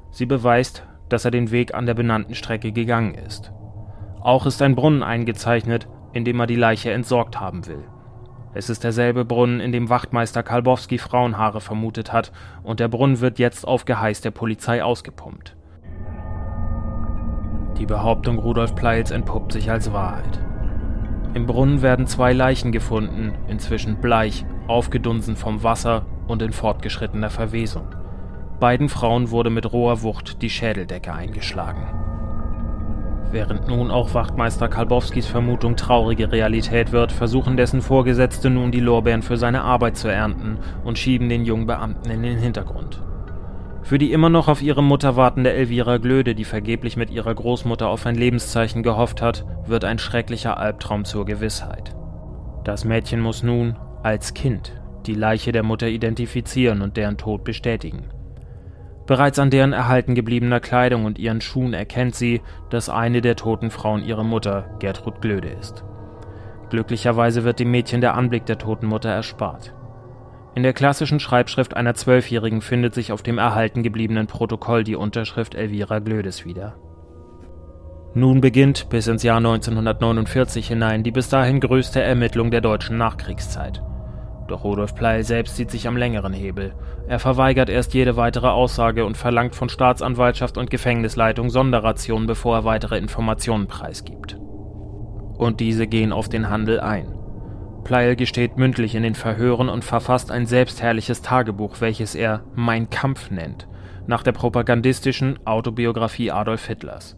Sie 0.10 0.26
beweist, 0.26 0.88
dass 1.10 1.26
er 1.26 1.32
den 1.32 1.52
Weg 1.52 1.76
an 1.76 1.86
der 1.86 1.94
benannten 1.94 2.34
Strecke 2.34 2.72
gegangen 2.72 3.14
ist. 3.14 3.54
Auch 4.22 4.48
ist 4.48 4.64
ein 4.64 4.76
Brunnen 4.76 5.04
eingezeichnet, 5.04 5.88
in 6.12 6.26
dem 6.26 6.40
er 6.40 6.48
die 6.48 6.56
Leiche 6.56 6.92
entsorgt 6.92 7.40
haben 7.40 7.68
will. 7.68 7.84
Es 8.60 8.70
ist 8.70 8.84
derselbe 8.84 9.24
Brunnen, 9.24 9.62
in 9.62 9.72
dem 9.72 9.88
Wachtmeister 9.88 10.44
Kalbowski 10.44 10.98
Frauenhaare 10.98 11.62
vermutet 11.62 12.12
hat, 12.12 12.34
und 12.62 12.82
der 12.82 12.90
Brunnen 12.90 13.22
wird 13.22 13.40
jetzt 13.40 13.66
auf 13.66 13.86
Geheiß 13.86 14.20
der 14.20 14.32
Polizei 14.32 14.84
ausgepumpt. 14.84 15.56
Die 17.78 17.86
Behauptung 17.86 18.38
Rudolf 18.38 18.76
Pleils 18.76 19.12
entpuppt 19.12 19.54
sich 19.54 19.72
als 19.72 19.94
Wahrheit. 19.94 20.42
Im 21.34 21.46
Brunnen 21.46 21.82
werden 21.82 22.06
zwei 22.06 22.34
Leichen 22.34 22.74
gefunden, 22.74 23.32
inzwischen 23.48 24.02
bleich, 24.02 24.46
aufgedunsen 24.68 25.38
vom 25.38 25.64
Wasser 25.64 26.06
und 26.28 26.42
in 26.42 26.52
fortgeschrittener 26.52 27.30
Verwesung. 27.30 27.88
Beiden 28.60 28.90
Frauen 28.90 29.32
wurde 29.32 29.52
mit 29.52 29.72
roher 29.72 30.02
Wucht 30.02 30.42
die 30.42 30.50
Schädeldecke 30.50 31.14
eingeschlagen. 31.14 32.09
Während 33.32 33.68
nun 33.68 33.92
auch 33.92 34.16
Wachtmeister 34.16 34.68
Kalbowskis 34.68 35.28
Vermutung 35.28 35.76
traurige 35.76 36.32
Realität 36.32 36.92
wird, 36.92 37.12
versuchen 37.12 37.58
dessen 37.58 37.82
Vorgesetzte 37.82 38.50
nun 38.50 38.72
die 38.72 38.80
Lorbeeren 38.80 39.22
für 39.22 39.38
seine 39.38 39.62
Arbeit 39.62 39.98
zu 39.98 40.08
ernten 40.08 40.58
und 40.84 40.98
schieben 40.98 41.30
den 41.30 41.46
jungen 41.46 41.68
Beamten 41.68 42.10
in 42.10 42.24
den 42.24 42.40
Hintergrund. 42.40 43.04
Für 43.84 44.00
die 44.00 44.12
immer 44.12 44.30
noch 44.30 44.48
auf 44.48 44.62
ihre 44.62 44.84
Mutter 44.84 45.16
wartende 45.16 45.54
Elvira 45.54 45.98
Glöde, 45.98 46.34
die 46.34 46.44
vergeblich 46.44 46.98
mit 46.98 47.12
ihrer 47.12 47.34
Großmutter 47.34 47.88
auf 47.88 48.06
ein 48.06 48.16
Lebenszeichen 48.16 48.82
gehofft 48.82 49.22
hat, 49.22 49.46
wird 49.66 49.86
ein 49.86 50.00
schrecklicher 50.00 50.58
Albtraum 50.58 51.06
zur 51.06 51.26
Gewissheit. 51.26 51.96
Das 52.64 52.84
Mädchen 52.84 53.20
muss 53.20 53.44
nun, 53.44 53.78
als 54.04 54.34
Kind, 54.34 54.74
die 55.06 55.14
Leiche 55.14 55.52
der 55.52 55.64
Mutter 55.64 55.88
identifizieren 55.88 56.82
und 56.82 56.98
deren 56.98 57.18
Tod 57.18 57.44
bestätigen. 57.44 58.10
Bereits 59.10 59.40
an 59.40 59.50
deren 59.50 59.74
erhalten 59.74 60.14
gebliebener 60.14 60.60
Kleidung 60.60 61.06
und 61.06 61.18
ihren 61.18 61.42
Schuhen 61.42 61.74
erkennt 61.74 62.14
sie, 62.14 62.42
dass 62.70 62.90
eine 62.90 63.22
der 63.22 63.36
toten 63.36 63.72
Frauen 63.72 64.04
ihre 64.04 64.24
Mutter, 64.24 64.70
Gertrud 64.78 65.20
Glöde, 65.20 65.50
ist. 65.50 65.84
Glücklicherweise 66.70 67.44
wird 67.44 67.60
dem 67.60 67.72
Mädchen 67.72 68.02
der 68.02 68.14
Anblick 68.14 68.46
der 68.46 68.60
toten 68.60 68.86
Mutter 68.86 69.10
erspart. 69.10 69.74
In 70.54 70.62
der 70.62 70.74
klassischen 70.74 71.20
Schreibschrift 71.20 71.76
einer 71.76 71.96
Zwölfjährigen 71.96 72.62
findet 72.62 72.94
sich 72.94 73.12
auf 73.12 73.24
dem 73.24 73.40
erhalten 73.40 73.82
gebliebenen 73.82 74.28
Protokoll 74.28 74.84
die 74.84 74.96
Unterschrift 74.96 75.56
Elvira 75.56 75.98
Glödes 75.98 76.46
wieder. 76.46 76.76
Nun 78.14 78.42
beginnt 78.42 78.90
bis 78.90 79.08
ins 79.08 79.24
Jahr 79.24 79.38
1949 79.38 80.68
hinein 80.68 81.02
die 81.02 81.12
bis 81.12 81.30
dahin 81.30 81.62
größte 81.62 82.00
Ermittlung 82.00 82.52
der 82.52 82.62
deutschen 82.62 83.00
Nachkriegszeit. 83.00 83.82
Doch 84.48 84.64
Rudolf 84.64 84.94
Pleil 84.94 85.24
selbst 85.24 85.56
sieht 85.56 85.72
sich 85.72 85.88
am 85.88 85.98
längeren 85.98 86.34
Hebel. 86.34 86.74
Er 87.10 87.18
verweigert 87.18 87.70
erst 87.70 87.96
jede 87.96 88.18
weitere 88.18 88.50
Aussage 88.50 89.04
und 89.04 89.18
verlangt 89.18 89.56
von 89.56 89.68
Staatsanwaltschaft 89.68 90.60
und 90.60 90.70
Gefängnisleitung 90.70 91.50
Sonderrationen, 91.50 92.28
bevor 92.28 92.58
er 92.58 92.66
weitere 92.66 93.00
Informationen 93.00 93.66
preisgibt. 93.66 94.38
Und 95.36 95.60
diese 95.60 95.88
gehen 95.88 96.12
auf 96.14 96.30
den 96.30 96.52
Handel 96.52 96.80
ein. 96.80 97.16
Pleil 97.84 98.16
gesteht 98.16 98.58
mündlich 98.58 98.94
in 98.94 99.02
den 99.02 99.16
Verhören 99.16 99.70
und 99.70 99.84
verfasst 99.84 100.30
ein 100.30 100.46
selbstherrliches 100.46 101.24
Tagebuch, 101.24 101.78
welches 101.82 102.14
er 102.14 102.44
Mein 102.54 102.92
Kampf 102.92 103.32
nennt, 103.32 103.68
nach 104.06 104.22
der 104.22 104.34
propagandistischen 104.34 105.40
Autobiografie 105.48 106.30
Adolf 106.30 106.68
Hitlers. 106.68 107.18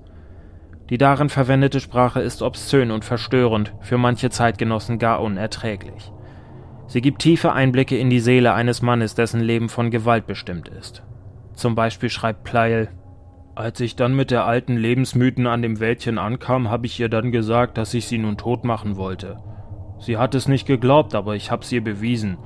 Die 0.90 0.98
darin 0.98 1.28
verwendete 1.28 1.82
Sprache 1.82 2.22
ist 2.22 2.42
obszön 2.42 2.92
und 2.92 3.04
verstörend, 3.04 3.74
für 3.82 3.98
manche 3.98 4.30
Zeitgenossen 4.30 5.00
gar 5.00 5.22
unerträglich. 5.22 6.14
Sie 6.92 7.00
gibt 7.00 7.22
tiefe 7.22 7.54
Einblicke 7.54 7.98
in 7.98 8.10
die 8.10 8.20
Seele 8.20 8.54
eines 8.54 8.82
Mannes, 8.82 9.16
dessen 9.16 9.40
Leben 9.40 9.70
von 9.70 9.92
Gewalt 9.92 10.28
bestimmt 10.28 10.68
ist. 10.68 11.04
Zum 11.54 11.74
Beispiel 11.74 12.10
schreibt 12.10 12.44
Pleil, 12.44 12.90
als 13.56 13.80
ich 13.80 13.96
dann 13.96 14.14
mit 14.14 14.30
der 14.30 14.46
alten 14.46 14.76
Lebensmythen 14.76 15.48
an 15.48 15.62
dem 15.62 15.80
Wäldchen 15.80 16.18
ankam, 16.18 16.70
habe 16.70 16.88
ich 16.88 17.00
ihr 17.00 17.08
dann 17.08 17.32
gesagt, 17.32 17.78
dass 17.78 17.94
ich 17.94 18.08
sie 18.08 18.18
nun 18.18 18.36
tot 18.36 18.66
machen 18.66 18.98
wollte. 18.98 19.38
Sie 20.00 20.18
hat 20.18 20.36
es 20.36 20.50
nicht 20.50 20.68
geglaubt, 20.68 21.16
aber 21.16 21.34
ich 21.34 21.50
hab's 21.50 21.72
ihr 21.72 21.82
bewiesen. 21.82 22.38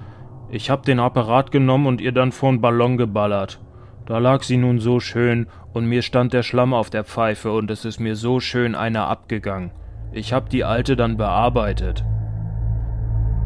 Ich 0.51 0.69
hab 0.69 0.83
den 0.83 0.99
Apparat 0.99 1.49
genommen 1.49 1.87
und 1.87 1.99
ihr 1.99 2.11
dann 2.11 2.31
vorn 2.31 2.61
Ballon 2.61 2.97
geballert. 2.97 3.59
Da 4.05 4.19
lag 4.19 4.43
sie 4.43 4.57
nun 4.57 4.77
so 4.77 4.99
schön, 4.99 5.47
und 5.73 5.87
mir 5.87 6.03
stand 6.03 6.33
der 6.33 6.43
Schlamm 6.43 6.75
auf 6.75 6.91
der 6.91 7.03
Pfeife, 7.03 7.51
und 7.51 7.71
es 7.71 7.83
ist 7.83 7.99
mir 7.99 8.15
so 8.15 8.39
schön 8.39 8.75
einer 8.75 9.07
abgegangen. 9.07 9.71
Ich 10.11 10.33
hab 10.33 10.51
die 10.51 10.63
alte 10.63 10.95
dann 10.95 11.17
bearbeitet. 11.17 12.05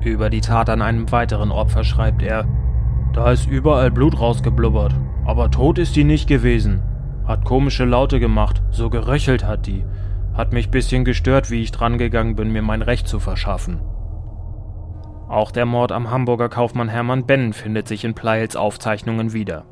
Über 0.03 0.29
die 0.29 0.41
Tat 0.41 0.69
an 0.69 0.81
einem 0.81 1.11
weiteren 1.11 1.51
Opfer 1.51 1.83
schreibt 1.83 2.23
er, 2.23 2.45
da 3.13 3.31
ist 3.31 3.47
überall 3.47 3.91
Blut 3.91 4.19
rausgeblubbert, 4.19 4.95
aber 5.25 5.51
tot 5.51 5.77
ist 5.77 5.95
die 5.95 6.03
nicht 6.03 6.27
gewesen. 6.27 6.83
Hat 7.25 7.43
komische 7.43 7.85
Laute 7.85 8.19
gemacht, 8.19 8.61
so 8.71 8.89
geröchelt 8.89 9.45
hat 9.45 9.67
die. 9.67 9.83
Hat 10.33 10.53
mich 10.53 10.71
bisschen 10.71 11.05
gestört, 11.05 11.51
wie 11.51 11.61
ich 11.61 11.71
drangegangen 11.71 12.35
bin, 12.35 12.51
mir 12.51 12.61
mein 12.61 12.81
Recht 12.81 13.07
zu 13.07 13.19
verschaffen. 13.19 13.81
Auch 15.27 15.51
der 15.51 15.65
Mord 15.65 15.91
am 15.91 16.09
Hamburger 16.09 16.49
Kaufmann 16.49 16.89
Hermann 16.89 17.25
Bennen 17.25 17.53
findet 17.53 17.87
sich 17.87 18.05
in 18.05 18.15
Pleils 18.15 18.55
Aufzeichnungen 18.55 19.33
wieder. 19.33 19.65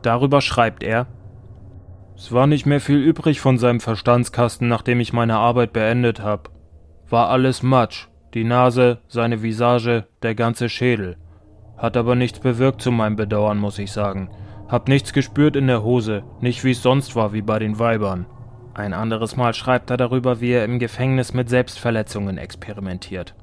Darüber 0.00 0.40
schreibt 0.40 0.82
er: 0.82 1.06
Es 2.16 2.32
war 2.32 2.46
nicht 2.46 2.66
mehr 2.66 2.80
viel 2.80 2.98
übrig 2.98 3.40
von 3.40 3.58
seinem 3.58 3.80
Verstandskasten, 3.80 4.68
nachdem 4.68 5.00
ich 5.00 5.12
meine 5.12 5.36
Arbeit 5.36 5.72
beendet 5.72 6.22
habe. 6.22 6.50
War 7.10 7.28
alles 7.28 7.62
Matsch, 7.62 8.08
die 8.34 8.44
Nase, 8.44 8.98
seine 9.08 9.42
Visage, 9.42 10.06
der 10.22 10.34
ganze 10.34 10.68
Schädel. 10.68 11.16
Hat 11.76 11.96
aber 11.96 12.14
nichts 12.14 12.38
bewirkt 12.38 12.80
zu 12.80 12.90
meinem 12.90 13.16
Bedauern, 13.16 13.58
muss 13.58 13.78
ich 13.78 13.92
sagen. 13.92 14.30
Hab 14.68 14.88
nichts 14.88 15.12
gespürt 15.12 15.56
in 15.56 15.66
der 15.66 15.82
Hose, 15.82 16.22
nicht 16.40 16.64
wie 16.64 16.70
es 16.70 16.82
sonst 16.82 17.14
war, 17.14 17.32
wie 17.32 17.42
bei 17.42 17.58
den 17.58 17.78
Weibern. 17.78 18.26
Ein 18.74 18.94
anderes 18.94 19.36
Mal 19.36 19.52
schreibt 19.52 19.90
er 19.90 19.98
darüber, 19.98 20.40
wie 20.40 20.52
er 20.52 20.64
im 20.64 20.78
Gefängnis 20.78 21.34
mit 21.34 21.50
Selbstverletzungen 21.50 22.38
experimentiert. 22.38 23.34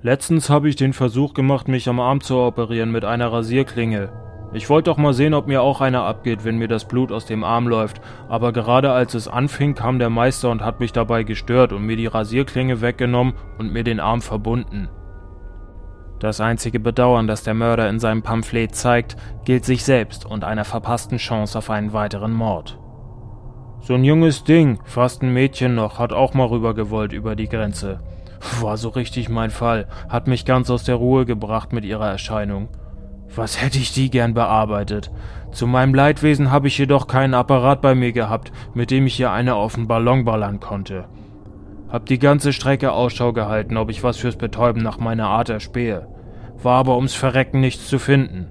Letztens 0.00 0.48
habe 0.48 0.68
ich 0.68 0.76
den 0.76 0.92
Versuch 0.92 1.34
gemacht, 1.34 1.68
mich 1.68 1.88
am 1.88 2.00
Arm 2.00 2.20
zu 2.20 2.38
operieren 2.38 2.92
mit 2.92 3.04
einer 3.04 3.30
Rasierklinge. 3.30 4.10
Ich 4.52 4.70
wollte 4.70 4.90
doch 4.90 4.96
mal 4.96 5.12
sehen, 5.12 5.34
ob 5.34 5.46
mir 5.46 5.60
auch 5.60 5.82
einer 5.82 6.04
abgeht, 6.04 6.44
wenn 6.44 6.56
mir 6.56 6.68
das 6.68 6.86
Blut 6.86 7.12
aus 7.12 7.26
dem 7.26 7.44
Arm 7.44 7.68
läuft, 7.68 8.00
aber 8.28 8.52
gerade 8.52 8.92
als 8.92 9.14
es 9.14 9.28
anfing, 9.28 9.74
kam 9.74 9.98
der 9.98 10.08
Meister 10.08 10.50
und 10.50 10.64
hat 10.64 10.80
mich 10.80 10.92
dabei 10.92 11.22
gestört 11.22 11.72
und 11.72 11.82
mir 11.82 11.96
die 11.96 12.06
Rasierklinge 12.06 12.80
weggenommen 12.80 13.34
und 13.58 13.72
mir 13.72 13.84
den 13.84 14.00
Arm 14.00 14.22
verbunden. 14.22 14.88
Das 16.18 16.40
einzige 16.40 16.80
Bedauern, 16.80 17.26
das 17.28 17.42
der 17.42 17.54
Mörder 17.54 17.88
in 17.88 18.00
seinem 18.00 18.22
Pamphlet 18.22 18.74
zeigt, 18.74 19.16
gilt 19.44 19.64
sich 19.64 19.84
selbst 19.84 20.24
und 20.24 20.44
einer 20.44 20.64
verpassten 20.64 21.18
Chance 21.18 21.58
auf 21.58 21.70
einen 21.70 21.92
weiteren 21.92 22.32
Mord. 22.32 22.78
So 23.80 23.94
ein 23.94 24.02
junges 24.02 24.42
Ding, 24.44 24.80
fast 24.84 25.22
ein 25.22 25.32
Mädchen 25.32 25.74
noch, 25.74 25.98
hat 25.98 26.12
auch 26.12 26.34
mal 26.34 26.46
rüber 26.46 26.74
gewollt 26.74 27.12
über 27.12 27.36
die 27.36 27.48
Grenze. 27.48 28.00
War 28.60 28.76
so 28.76 28.88
richtig 28.88 29.28
mein 29.28 29.50
Fall, 29.50 29.86
hat 30.08 30.26
mich 30.26 30.44
ganz 30.44 30.70
aus 30.70 30.84
der 30.84 30.96
Ruhe 30.96 31.26
gebracht 31.26 31.72
mit 31.72 31.84
ihrer 31.84 32.08
Erscheinung. 32.08 32.68
Was 33.34 33.60
hätte 33.62 33.78
ich 33.78 33.92
die 33.92 34.10
gern 34.10 34.34
bearbeitet? 34.34 35.10
Zu 35.52 35.66
meinem 35.66 35.94
Leidwesen 35.94 36.50
habe 36.50 36.68
ich 36.68 36.78
jedoch 36.78 37.06
keinen 37.06 37.34
Apparat 37.34 37.80
bei 37.80 37.94
mir 37.94 38.12
gehabt, 38.12 38.52
mit 38.74 38.90
dem 38.90 39.06
ich 39.06 39.18
ihr 39.18 39.30
eine 39.30 39.54
auf 39.54 39.74
den 39.74 39.86
Ballon 39.86 40.24
ballern 40.24 40.60
konnte. 40.60 41.06
Hab 41.88 42.06
die 42.06 42.18
ganze 42.18 42.52
Strecke 42.52 42.92
Ausschau 42.92 43.32
gehalten, 43.32 43.76
ob 43.76 43.90
ich 43.90 44.02
was 44.02 44.18
fürs 44.18 44.36
Betäuben 44.36 44.82
nach 44.82 44.98
meiner 44.98 45.28
Art 45.28 45.48
erspähe. 45.48 46.06
War 46.62 46.78
aber 46.78 46.96
ums 46.96 47.14
Verrecken 47.14 47.60
nichts 47.60 47.88
zu 47.88 47.98
finden. 47.98 48.48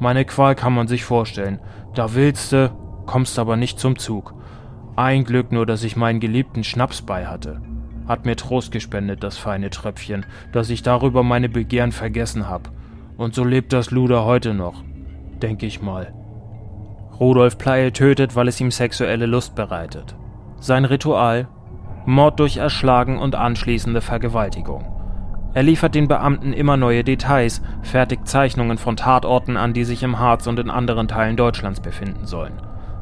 Meine 0.00 0.24
Qual 0.24 0.54
kann 0.54 0.74
man 0.74 0.88
sich 0.88 1.04
vorstellen. 1.04 1.60
Da 1.94 2.14
willste, 2.14 2.72
kommst 3.06 3.38
aber 3.38 3.56
nicht 3.56 3.78
zum 3.78 3.98
Zug. 3.98 4.34
Ein 4.96 5.24
Glück 5.24 5.52
nur, 5.52 5.64
dass 5.64 5.84
ich 5.84 5.96
meinen 5.96 6.20
geliebten 6.20 6.64
Schnaps 6.64 7.02
bei 7.02 7.26
hatte. 7.26 7.60
Hat 8.08 8.26
mir 8.26 8.34
Trost 8.34 8.72
gespendet, 8.72 9.22
das 9.22 9.38
feine 9.38 9.70
Tröpfchen, 9.70 10.26
dass 10.50 10.70
ich 10.70 10.82
darüber 10.82 11.22
meine 11.22 11.48
Begehren 11.48 11.92
vergessen 11.92 12.48
hab. 12.48 12.72
Und 13.16 13.34
so 13.34 13.44
lebt 13.44 13.72
das 13.72 13.90
Luder 13.90 14.24
heute 14.24 14.54
noch. 14.54 14.82
Denk 15.42 15.62
ich 15.62 15.82
mal. 15.82 16.12
Rudolf 17.18 17.58
Pleil 17.58 17.92
tötet, 17.92 18.34
weil 18.36 18.48
es 18.48 18.60
ihm 18.60 18.70
sexuelle 18.70 19.26
Lust 19.26 19.54
bereitet. 19.54 20.16
Sein 20.58 20.84
Ritual? 20.84 21.48
Mord 22.04 22.40
durch 22.40 22.56
Erschlagen 22.56 23.18
und 23.18 23.34
anschließende 23.34 24.00
Vergewaltigung. 24.00 24.86
Er 25.54 25.62
liefert 25.62 25.94
den 25.94 26.08
Beamten 26.08 26.52
immer 26.52 26.76
neue 26.76 27.04
Details, 27.04 27.62
fertigt 27.82 28.26
Zeichnungen 28.26 28.78
von 28.78 28.96
Tatorten 28.96 29.56
an, 29.56 29.74
die 29.74 29.84
sich 29.84 30.02
im 30.02 30.18
Harz 30.18 30.46
und 30.46 30.58
in 30.58 30.70
anderen 30.70 31.08
Teilen 31.08 31.36
Deutschlands 31.36 31.80
befinden 31.80 32.26
sollen. 32.26 32.54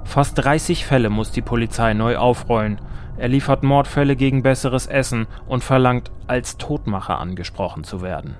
Fast 0.04 0.42
30 0.44 0.84
Fälle 0.84 1.10
muss 1.10 1.30
die 1.30 1.42
Polizei 1.42 1.94
neu 1.94 2.16
aufrollen. 2.16 2.80
Er 3.16 3.28
liefert 3.28 3.62
Mordfälle 3.62 4.16
gegen 4.16 4.42
besseres 4.42 4.86
Essen 4.86 5.26
und 5.46 5.62
verlangt, 5.62 6.10
als 6.26 6.56
Todmacher 6.56 7.18
angesprochen 7.18 7.84
zu 7.84 8.02
werden. 8.02 8.36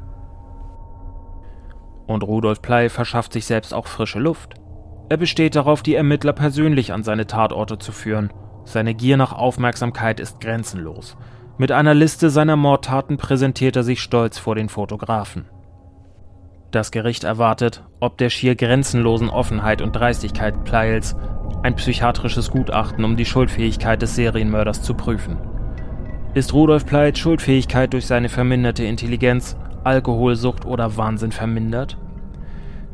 Und 2.11 2.25
Rudolf 2.25 2.61
Pley 2.61 2.88
verschafft 2.88 3.33
sich 3.33 3.46
selbst 3.46 3.73
auch 3.73 3.87
frische 3.87 4.18
Luft. 4.18 4.55
Er 5.09 5.16
besteht 5.16 5.55
darauf, 5.55 5.81
die 5.81 5.94
Ermittler 5.94 6.33
persönlich 6.33 6.92
an 6.92 7.05
seine 7.05 7.29
Tatorte 7.29 7.79
zu 7.79 7.92
führen. 7.92 8.33
Seine 8.64 8.94
Gier 8.94 9.16
nach 9.16 9.33
Aufmerksamkeit 9.33 10.18
ist 10.18 10.40
grenzenlos. 10.40 11.16
Mit 11.57 11.70
einer 11.70 11.94
Liste 11.94 12.29
seiner 12.29 12.57
Mordtaten 12.57 13.16
präsentiert 13.16 13.77
er 13.77 13.85
sich 13.85 14.03
stolz 14.03 14.38
vor 14.38 14.57
den 14.57 14.68
Fotografen. 14.68 15.44
Das 16.73 16.90
Gericht 16.90 17.23
erwartet, 17.23 17.85
ob 18.01 18.18
der 18.18 18.29
schier 18.29 18.57
grenzenlosen 18.57 19.31
Offenheit 19.31 19.81
und 19.81 19.92
Dreistigkeit 19.92 20.64
Pleiels 20.64 21.14
ein 21.62 21.77
psychiatrisches 21.77 22.51
Gutachten, 22.51 23.05
um 23.05 23.16
die 23.16 23.25
Schuldfähigkeit 23.25 24.03
des 24.03 24.16
Serienmörders 24.16 24.83
zu 24.83 24.94
prüfen. 24.94 25.38
Ist 26.35 26.55
Rudolf 26.55 26.87
Pleitz 26.87 27.20
Schuldfähigkeit 27.20 27.92
durch 27.92 28.07
seine 28.09 28.29
verminderte 28.29 28.83
Intelligenz, 28.83 29.57
Alkoholsucht 29.85 30.64
oder 30.64 30.97
Wahnsinn 30.97 31.33
vermindert? 31.33 31.97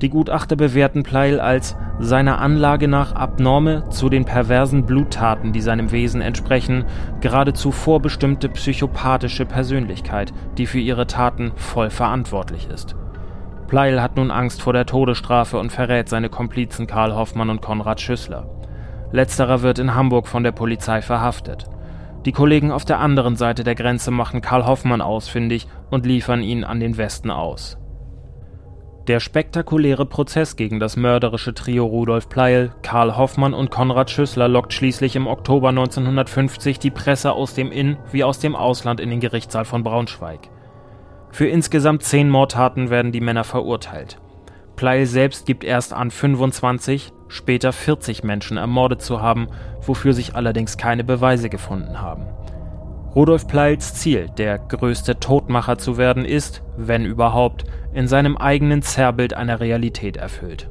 Die 0.03 0.11
Gutachter 0.11 0.57
bewerten 0.57 1.05
Pleil 1.05 1.40
als 1.40 1.75
seiner 1.99 2.38
Anlage 2.38 2.87
nach 2.87 3.14
abnorme, 3.14 3.88
zu 3.88 4.11
den 4.11 4.27
perversen 4.27 4.85
Bluttaten, 4.85 5.55
die 5.55 5.62
seinem 5.62 5.90
Wesen 5.90 6.20
entsprechen, 6.20 6.85
geradezu 7.20 7.72
vorbestimmte 7.72 8.51
psychopathische 8.51 9.46
Persönlichkeit, 9.46 10.35
die 10.59 10.66
für 10.66 10.81
ihre 10.81 11.07
Taten 11.07 11.53
voll 11.57 11.88
verantwortlich 11.88 12.68
ist. 12.68 12.94
Pleil 13.68 14.03
hat 14.03 14.16
nun 14.16 14.31
Angst 14.31 14.61
vor 14.61 14.75
der 14.75 14.85
Todesstrafe 14.85 15.59
und 15.59 15.72
verrät 15.72 16.11
seine 16.11 16.29
Komplizen 16.29 16.87
Karl 16.87 17.14
Hoffmann 17.14 17.49
und 17.49 17.62
Konrad 17.62 18.01
Schüssler. 18.01 18.46
Letzterer 19.12 19.62
wird 19.62 19.79
in 19.79 19.94
Hamburg 19.94 20.29
von 20.29 20.44
der 20.44 20.53
Polizei 20.53 21.01
verhaftet. 21.01 21.64
Die 22.27 22.33
Kollegen 22.33 22.70
auf 22.70 22.85
der 22.85 22.99
anderen 22.99 23.37
Seite 23.37 23.64
der 23.64 23.75
Grenze 23.75 24.11
machen 24.11 24.40
Karl 24.40 24.66
Hoffmann 24.66 25.01
ausfindig 25.01 25.68
und 25.90 26.07
liefern 26.07 26.42
ihn 26.42 26.64
an 26.64 26.81
den 26.81 26.96
Westen 26.96 27.31
aus. 27.31 27.79
Der 29.07 29.20
spektakuläre 29.20 30.05
Prozess 30.05 30.57
gegen 30.57 30.81
das 30.81 30.96
mörderische 30.96 31.55
Trio 31.55 31.87
Rudolf 31.87 32.29
Pleil, 32.29 32.72
Karl 32.83 33.16
Hoffmann 33.16 33.55
und 33.55 33.70
Konrad 33.70 34.11
Schüssler 34.11 34.49
lockt 34.49 34.72
schließlich 34.72 35.14
im 35.14 35.29
Oktober 35.29 35.68
1950 35.68 36.81
die 36.81 36.90
Presse 36.90 37.33
aus 37.33 37.55
dem 37.55 37.70
In- 37.70 37.99
wie 38.11 38.25
aus 38.25 38.40
dem 38.40 38.57
Ausland 38.57 38.99
in 38.99 39.11
den 39.11 39.20
Gerichtssaal 39.20 39.64
von 39.64 39.85
Braunschweig. 39.85 40.49
Für 41.31 41.46
insgesamt 41.46 42.03
zehn 42.03 42.29
Mordtaten 42.29 42.90
werden 42.90 43.12
die 43.12 43.20
Männer 43.20 43.44
verurteilt. 43.44 44.18
Pleil 44.75 45.07
selbst 45.07 45.46
gibt 45.46 45.62
erst 45.62 45.92
an 45.92 46.11
25, 46.11 47.12
später 47.29 47.72
40 47.72 48.25
Menschen 48.25 48.57
ermordet 48.57 49.03
zu 49.03 49.22
haben, 49.22 49.46
wofür 49.83 50.14
sich 50.14 50.35
allerdings 50.35 50.77
keine 50.79 51.05
Beweise 51.05 51.49
gefunden 51.49 52.01
haben. 52.01 52.27
Rudolf 53.16 53.46
Pleils 53.46 53.94
Ziel, 53.94 54.29
der 54.37 54.59
größte 54.59 55.18
Todmacher 55.18 55.79
zu 55.79 55.96
werden, 55.96 56.26
ist, 56.26 56.62
wenn 56.76 57.07
überhaupt, 57.07 57.64
in 57.94 58.09
seinem 58.09 58.37
eigenen 58.37 58.83
Zerrbild 58.83 59.33
einer 59.33 59.59
Realität 59.59 60.18
erfüllt. 60.18 60.68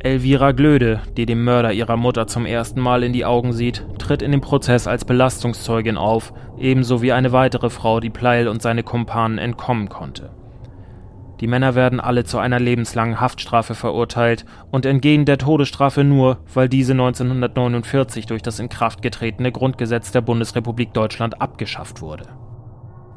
Elvira 0.00 0.52
Glöde, 0.52 1.00
die 1.16 1.24
dem 1.24 1.42
Mörder 1.42 1.72
ihrer 1.72 1.96
Mutter 1.96 2.26
zum 2.26 2.44
ersten 2.44 2.80
Mal 2.80 3.02
in 3.02 3.14
die 3.14 3.24
Augen 3.24 3.54
sieht, 3.54 3.86
tritt 3.98 4.20
in 4.20 4.30
dem 4.30 4.42
Prozess 4.42 4.86
als 4.86 5.06
Belastungszeugin 5.06 5.96
auf, 5.96 6.34
ebenso 6.58 7.00
wie 7.00 7.12
eine 7.12 7.32
weitere 7.32 7.70
Frau, 7.70 8.00
die 8.00 8.10
Pleil 8.10 8.46
und 8.46 8.60
seine 8.60 8.82
Kumpanen 8.82 9.38
entkommen 9.38 9.88
konnte. 9.88 10.28
Die 11.40 11.46
Männer 11.46 11.74
werden 11.74 12.00
alle 12.00 12.24
zu 12.24 12.38
einer 12.38 12.60
lebenslangen 12.60 13.18
Haftstrafe 13.18 13.74
verurteilt 13.74 14.44
und 14.70 14.84
entgehen 14.84 15.24
der 15.24 15.38
Todesstrafe 15.38 16.04
nur, 16.04 16.38
weil 16.52 16.68
diese 16.68 16.92
1949 16.92 18.26
durch 18.26 18.42
das 18.42 18.58
in 18.58 18.68
Kraft 18.68 19.00
getretene 19.00 19.50
Grundgesetz 19.50 20.12
der 20.12 20.20
Bundesrepublik 20.20 20.92
Deutschland 20.92 21.40
abgeschafft 21.40 22.02
wurde. 22.02 22.26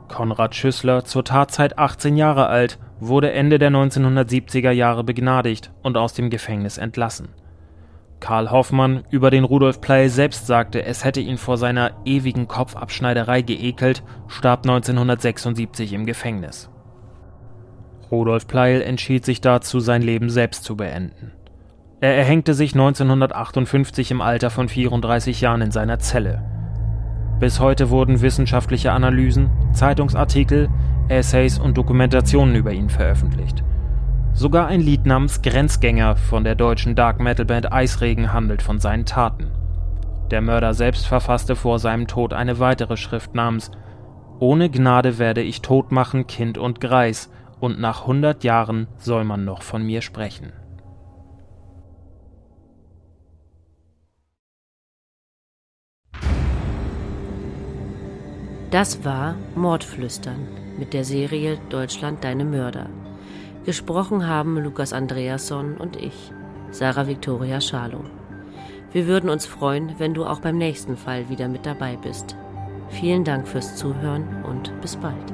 Konrad 0.08 0.56
Schüssler, 0.56 1.04
zur 1.04 1.26
Tatzeit 1.26 1.78
18 1.78 2.16
Jahre 2.16 2.48
alt, 2.48 2.80
wurde 3.00 3.34
Ende 3.34 3.60
der 3.60 3.72
1970er 3.72 4.72
Jahre 4.72 5.04
begnadigt 5.04 5.74
und 5.82 5.98
aus 5.98 6.14
dem 6.14 6.30
Gefängnis 6.30 6.78
entlassen. 6.78 7.30
Karl 8.22 8.52
Hoffmann, 8.52 9.04
über 9.10 9.32
den 9.32 9.44
Rudolf 9.44 9.82
Pley 9.82 10.08
selbst 10.08 10.48
sagte, 10.48 10.86
es 10.86 11.04
hätte 11.04 11.20
ihn 11.20 11.38
vor 11.38 11.58
seiner 11.58 11.92
ewigen 12.06 12.48
Kopfabschneiderei 12.48 13.42
geekelt, 13.42 14.02
starb 14.28 14.60
1976 14.60 15.92
im 15.92 16.06
Gefängnis. 16.06 16.70
Rudolf 18.14 18.46
Pleil 18.46 18.82
entschied 18.84 19.26
sich 19.26 19.42
dazu, 19.42 19.80
sein 19.80 20.04
Leben 20.04 20.30
selbst 20.30 20.64
zu 20.64 20.78
beenden. 20.78 21.32
Er 22.00 22.16
erhängte 22.16 22.54
sich 22.54 22.74
1958 22.74 24.12
im 24.12 24.22
Alter 24.22 24.52
von 24.52 24.70
34 24.70 25.42
Jahren 25.42 25.62
in 25.62 25.72
seiner 25.72 25.98
Zelle. 25.98 26.44
Bis 27.40 27.60
heute 27.60 27.90
wurden 27.90 28.22
wissenschaftliche 28.22 28.92
Analysen, 28.92 29.50
Zeitungsartikel, 29.72 30.70
Essays 31.10 31.58
und 31.58 31.76
Dokumentationen 31.76 32.56
über 32.56 32.72
ihn 32.72 32.90
veröffentlicht. 32.90 33.64
Sogar 34.34 34.68
ein 34.68 34.82
Lied 34.82 35.08
namens 35.08 35.42
Grenzgänger 35.42 36.16
von 36.16 36.44
der 36.44 36.56
deutschen 36.56 36.96
Dark 36.96 37.20
Metal 37.20 37.46
Band 37.46 37.74
Eisregen 37.74 38.32
handelt 38.32 38.62
von 38.62 38.80
seinen 38.80 39.06
Taten. 39.06 39.52
Der 40.30 40.42
Mörder 40.42 40.76
selbst 40.76 41.08
verfasste 41.08 41.56
vor 41.56 41.80
seinem 41.80 42.06
Tod 42.06 42.34
eine 42.34 42.60
weitere 42.60 42.96
Schrift 42.96 43.34
namens 43.34 43.72
Ohne 44.40 44.70
Gnade 44.70 45.18
werde 45.18 45.42
ich 45.42 45.64
tot 45.64 45.92
machen 45.92 46.28
Kind 46.28 46.60
und 46.60 46.80
Greis, 46.80 47.32
und 47.64 47.80
nach 47.80 48.06
hundert 48.08 48.44
Jahren 48.44 48.88
soll 48.98 49.24
man 49.24 49.46
noch 49.46 49.62
von 49.62 49.86
mir 49.86 50.02
sprechen. 50.02 50.52
Das 58.70 59.06
war 59.06 59.36
Mordflüstern 59.56 60.46
mit 60.78 60.94
der 60.94 61.06
Serie 61.06 61.58
Deutschland 61.70 62.26
deine 62.26 62.44
Mörder. 62.44 62.90
Gesprochen 63.64 64.28
haben 64.28 64.62
Lukas 64.62 64.92
Andreasson 64.92 65.78
und 65.78 65.96
ich, 65.96 66.34
Sarah 66.72 67.08
Victoria 67.08 67.62
Schalow. 67.62 68.04
Wir 68.92 69.08
würden 69.08 69.30
uns 69.30 69.46
freuen, 69.46 69.96
wenn 70.00 70.14
du 70.14 70.26
auch 70.26 70.42
beim 70.42 70.58
nächsten 70.58 70.98
Fall 70.98 71.30
wieder 71.30 71.48
mit 71.48 71.66
dabei 71.66 71.96
bist. 71.96 72.36
Vielen 72.90 73.24
Dank 73.24 73.48
fürs 73.48 73.78
Zuhören 73.78 74.44
und 74.44 74.82
bis 74.82 74.98
bald. 74.98 75.33